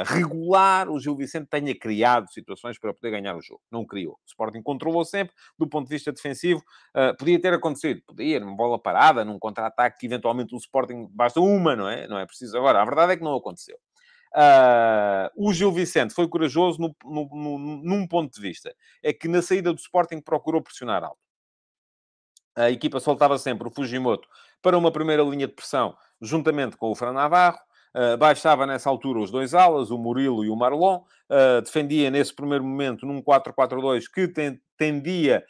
[0.07, 3.63] regular, o Gil Vicente tenha criado situações para poder ganhar o jogo.
[3.71, 4.15] Não criou.
[4.15, 6.63] O Sporting controlou sempre, do ponto de vista defensivo.
[6.95, 11.41] Uh, podia ter acontecido, podia, numa bola parada, num contra-ataque, que eventualmente o Sporting basta
[11.41, 12.09] uma, não é?
[12.09, 12.83] Não é preciso agora.
[12.83, 13.77] A verdade é que não aconteceu.
[14.35, 18.75] Uh, o Gil Vicente foi corajoso no, no, no, num ponto de vista.
[19.03, 21.19] É que na saída do Sporting procurou pressionar alto.
[22.57, 24.27] A equipa soltava sempre o Fujimoto
[24.63, 27.59] para uma primeira linha de pressão, juntamente com o Fran Navarro.
[27.97, 31.01] Uh, baixava nessa altura os dois alas, o Murilo e o Marlon.
[31.31, 34.29] Uh, defendia nesse primeiro momento num 4-4-2 que
[34.77, 35.43] tendia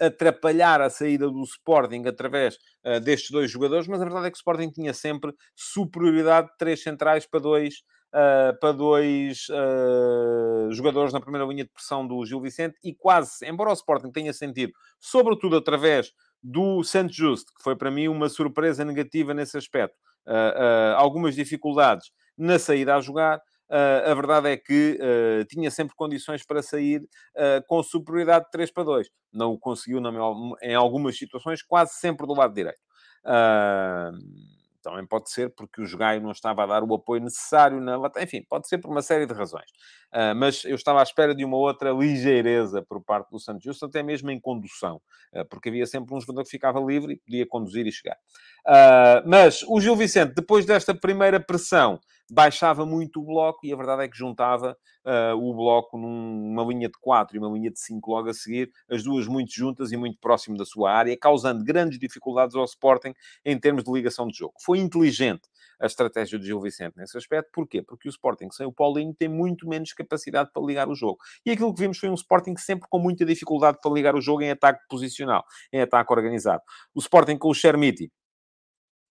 [0.00, 2.54] a atrapalhar a saída do Sporting através
[2.86, 6.56] uh, destes dois jogadores, mas a verdade é que o Sporting tinha sempre superioridade de
[6.56, 7.82] três centrais para dois,
[8.60, 9.48] para dois
[10.70, 14.32] jogadores na primeira linha de pressão do Gil Vicente e quase, embora o Sporting tenha
[14.32, 19.94] sentido, sobretudo através do Santos Justo, que foi para mim uma surpresa negativa nesse aspecto,
[19.94, 20.17] uh,
[20.96, 23.40] algumas dificuldades na saída a jogar.
[23.68, 28.50] Uh, a verdade é que uh, tinha sempre condições para sair uh, com superioridade de
[28.52, 29.08] 3 para 2.
[29.30, 30.00] Não o conseguiu
[30.62, 32.78] em algumas situações, quase sempre do lado direito.
[34.80, 38.42] Também pode ser porque o Jogaio não estava a dar o apoio necessário na Enfim,
[38.48, 39.66] pode ser por uma série de razões.
[40.36, 44.02] Mas eu estava à espera de uma outra ligeireza por parte do Santos Justo, até
[44.02, 45.02] mesmo em condução,
[45.50, 48.16] porque havia sempre um jogador que ficava livre e podia conduzir e chegar.
[48.66, 51.98] Uh, mas o Gil Vicente, depois desta primeira pressão,
[52.30, 56.88] baixava muito o bloco e a verdade é que juntava uh, o bloco numa linha
[56.88, 59.96] de 4 e uma linha de 5 logo a seguir, as duas muito juntas e
[59.96, 64.36] muito próximo da sua área, causando grandes dificuldades ao Sporting em termos de ligação de
[64.36, 64.54] jogo.
[64.60, 65.48] Foi inteligente
[65.80, 67.50] a estratégia de Gil Vicente nesse aspecto.
[67.52, 67.82] Porquê?
[67.82, 71.18] Porque o Sporting sem o Paulinho tem muito menos capacidade para ligar o jogo.
[71.46, 74.42] E aquilo que vimos foi um Sporting sempre com muita dificuldade para ligar o jogo
[74.42, 76.62] em ataque posicional, em ataque organizado.
[76.94, 78.10] O Sporting com o Chermiti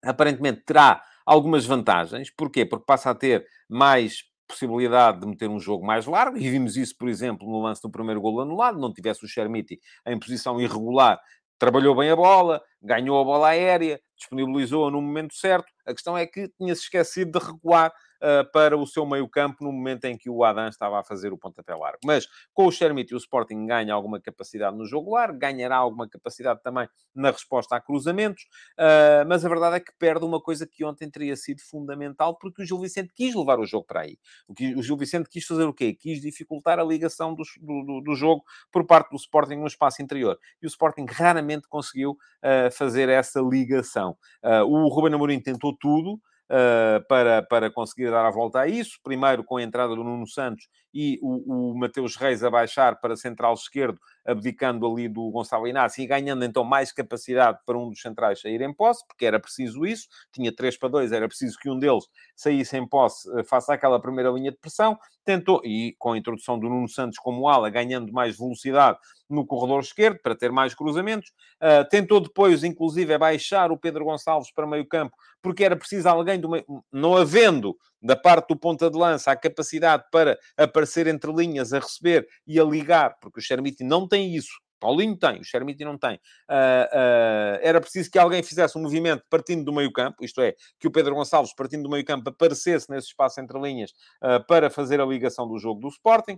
[0.03, 2.29] aparentemente terá algumas vantagens.
[2.29, 2.65] Porquê?
[2.65, 6.95] Porque passa a ter mais possibilidade de meter um jogo mais largo, e vimos isso,
[6.97, 11.19] por exemplo, no lance do primeiro gol anulado, não tivesse o Chermiti em posição irregular,
[11.59, 15.71] trabalhou bem a bola, ganhou a bola aérea, disponibilizou-a no momento certo.
[15.85, 20.05] A questão é que tinha-se esquecido de recuar uh, para o seu meio-campo no momento
[20.05, 21.99] em que o Adam estava a fazer o pontapé largo.
[22.03, 26.61] Mas com o Shermit, o Sporting ganha alguma capacidade no jogo largo, ganhará alguma capacidade
[26.61, 28.43] também na resposta a cruzamentos,
[28.77, 32.63] uh, mas a verdade é que perde uma coisa que ontem teria sido fundamental, porque
[32.63, 34.17] o Gil Vicente quis levar o jogo para aí.
[34.47, 35.93] O, que, o Gil Vicente quis fazer o quê?
[35.93, 40.37] Quis dificultar a ligação do, do, do jogo por parte do Sporting no espaço interior.
[40.61, 44.15] E o Sporting raramente conseguiu uh, fazer essa ligação.
[44.43, 48.99] Uh, o Ruben Amorim tentou tudo, uh, para, para conseguir dar a volta a isso.
[49.03, 53.15] Primeiro com a entrada do Nuno Santos e o, o Mateus Reis a baixar para
[53.15, 58.01] central esquerdo, abdicando ali do Gonçalo Inácio e ganhando então mais capacidade para um dos
[58.01, 60.07] centrais sair em posse, porque era preciso isso.
[60.31, 64.01] Tinha 3 para 2, era preciso que um deles saísse em posse, uh, face àquela
[64.01, 64.97] primeira linha de pressão.
[65.23, 68.97] Tentou, e com a introdução do Nuno Santos como ala, ganhando mais velocidade
[69.29, 71.31] no corredor esquerdo para ter mais cruzamentos.
[71.61, 76.39] Uh, tentou depois, inclusive, baixar o Pedro Gonçalves para meio campo, porque era preciso alguém
[76.39, 76.65] do meio...
[76.91, 81.79] não havendo da parte do ponta de lança a capacidade para aparecer entre linhas, a
[81.79, 84.53] receber e a ligar, porque o Xermiti não tem isso.
[84.79, 86.15] Paulinho tem, o Xermiti não tem.
[86.49, 90.53] Uh, uh, era preciso que alguém fizesse um movimento partindo do meio campo, isto é,
[90.79, 93.91] que o Pedro Gonçalves, partindo do meio campo, aparecesse nesse espaço entre linhas
[94.23, 96.37] uh, para fazer a ligação do jogo do Sporting.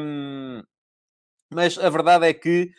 [0.00, 0.62] Um,
[1.52, 2.70] mas a verdade é que,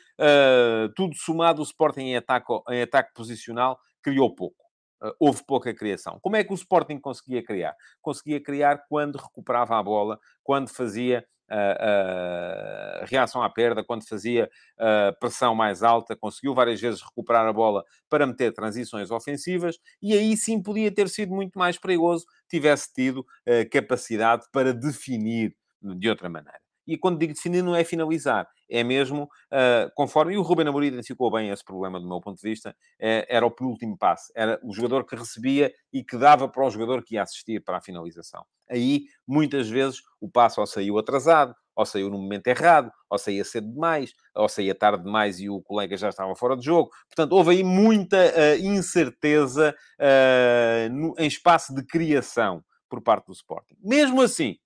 [0.95, 4.60] tudo somado, o Sporting em ataque, em ataque posicional criou pouco.
[5.01, 6.19] Uh, houve pouca criação.
[6.21, 7.75] Como é que o Sporting conseguia criar?
[8.01, 14.49] Conseguia criar quando recuperava a bola, quando fazia uh, uh, reação à perda, quando fazia
[15.19, 20.37] pressão mais alta, conseguiu várias vezes recuperar a bola para meter transições ofensivas, e aí
[20.37, 23.25] sim podia ter sido muito mais perigoso, tivesse tido
[23.71, 26.70] capacidade para definir de outra maneira.
[26.91, 30.33] E quando digo definir, não é finalizar, é mesmo uh, conforme.
[30.33, 32.75] E o Ruben Amorim identificou bem esse problema, do meu ponto de vista.
[32.99, 36.69] É, era o penúltimo passo, era o jogador que recebia e que dava para o
[36.69, 38.43] jogador que ia assistir para a finalização.
[38.69, 43.45] Aí, muitas vezes, o passo ou saiu atrasado, ou saiu no momento errado, ou saía
[43.45, 46.89] cedo demais, ou saía tarde demais e o colega já estava fora de jogo.
[47.07, 53.33] Portanto, houve aí muita uh, incerteza uh, no, em espaço de criação por parte do
[53.33, 53.75] Sporting.
[53.81, 54.57] Mesmo assim,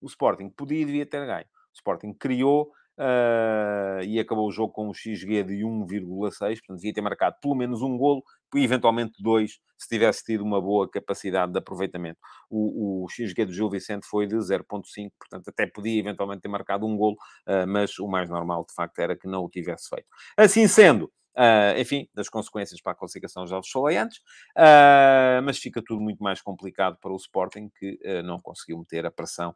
[0.00, 1.46] o Sporting podia e devia ter ganho.
[1.74, 6.92] O Sporting criou uh, e acabou o jogo com um XG de 1,6, portanto devia
[6.92, 8.22] ter marcado pelo menos um golo,
[8.54, 12.18] eventualmente dois, se tivesse tido uma boa capacidade de aproveitamento.
[12.48, 16.86] O, o XG do Gil Vicente foi de 0,5, portanto até podia eventualmente ter marcado
[16.86, 17.16] um golo,
[17.48, 20.06] uh, mas o mais normal de facto era que não o tivesse feito.
[20.36, 24.18] Assim sendo, Uh, enfim, das consequências para a classificação já vos falei antes,
[24.56, 29.04] uh, mas fica tudo muito mais complicado para o Sporting, que uh, não conseguiu meter
[29.04, 29.52] a pressão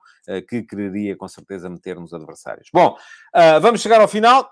[0.48, 2.68] que quereria com certeza meter nos adversários.
[2.72, 2.96] Bom,
[3.60, 4.48] vamos chegar ao final.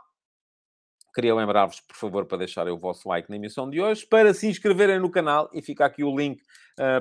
[1.14, 4.46] Queria lembrar-vos, por favor, para deixarem o vosso like na emissão de hoje, para se
[4.46, 6.40] inscreverem no canal e fica aqui o link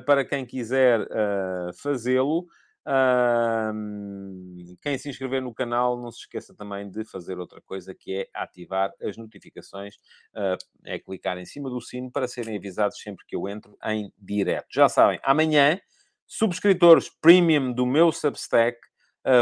[0.05, 1.07] para quem quiser
[1.82, 2.47] fazê-lo.
[4.82, 8.30] Quem se inscrever no canal, não se esqueça também de fazer outra coisa, que é
[8.34, 9.96] ativar as notificações.
[10.34, 14.12] Uh, é clicar em cima do sino para serem avisados sempre que eu entro em
[14.18, 14.68] direto.
[14.72, 15.80] Já sabem, amanhã,
[16.28, 18.78] subscritores premium do meu Substack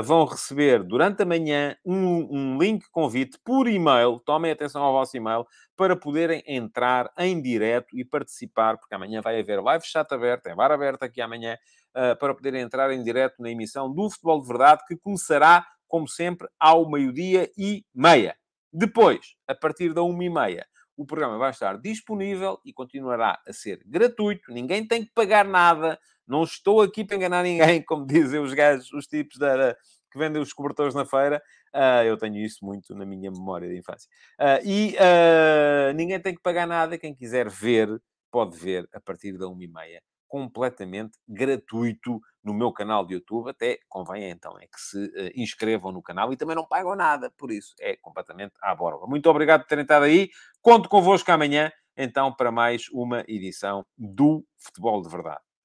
[0.03, 4.19] vão receber durante a manhã um, um link convite por e-mail.
[4.25, 9.39] Tomem atenção ao vosso e-mail para poderem entrar em direto e participar, porque amanhã vai
[9.39, 11.57] haver live chat aberto, é bar aberto aqui amanhã
[11.95, 16.07] uh, para poderem entrar em direto na emissão do Futebol de Verdade, que começará, como
[16.07, 18.35] sempre, ao meio-dia e meia.
[18.71, 20.65] Depois, a partir da uma e meia,
[20.95, 24.51] o programa vai estar disponível e continuará a ser gratuito.
[24.51, 25.99] Ninguém tem que pagar nada.
[26.27, 29.75] Não estou aqui para enganar ninguém, como dizem os gajos, os tipos da,
[30.13, 31.41] que vendem os cobertores na feira.
[31.73, 34.07] Uh, eu tenho isso muito na minha memória de infância.
[34.39, 36.97] Uh, e uh, ninguém tem que pagar nada.
[36.97, 37.99] Quem quiser ver,
[38.31, 43.49] pode ver a partir da uma e meia completamente gratuito no meu canal de YouTube.
[43.49, 47.51] Até convém então é que se inscrevam no canal e também não pagam nada por
[47.51, 47.75] isso.
[47.79, 49.05] É completamente à borba.
[49.05, 50.29] Muito obrigado por terem estado aí.
[50.59, 55.41] Conto convosco amanhã, então, para mais uma edição do Futebol de Verdade.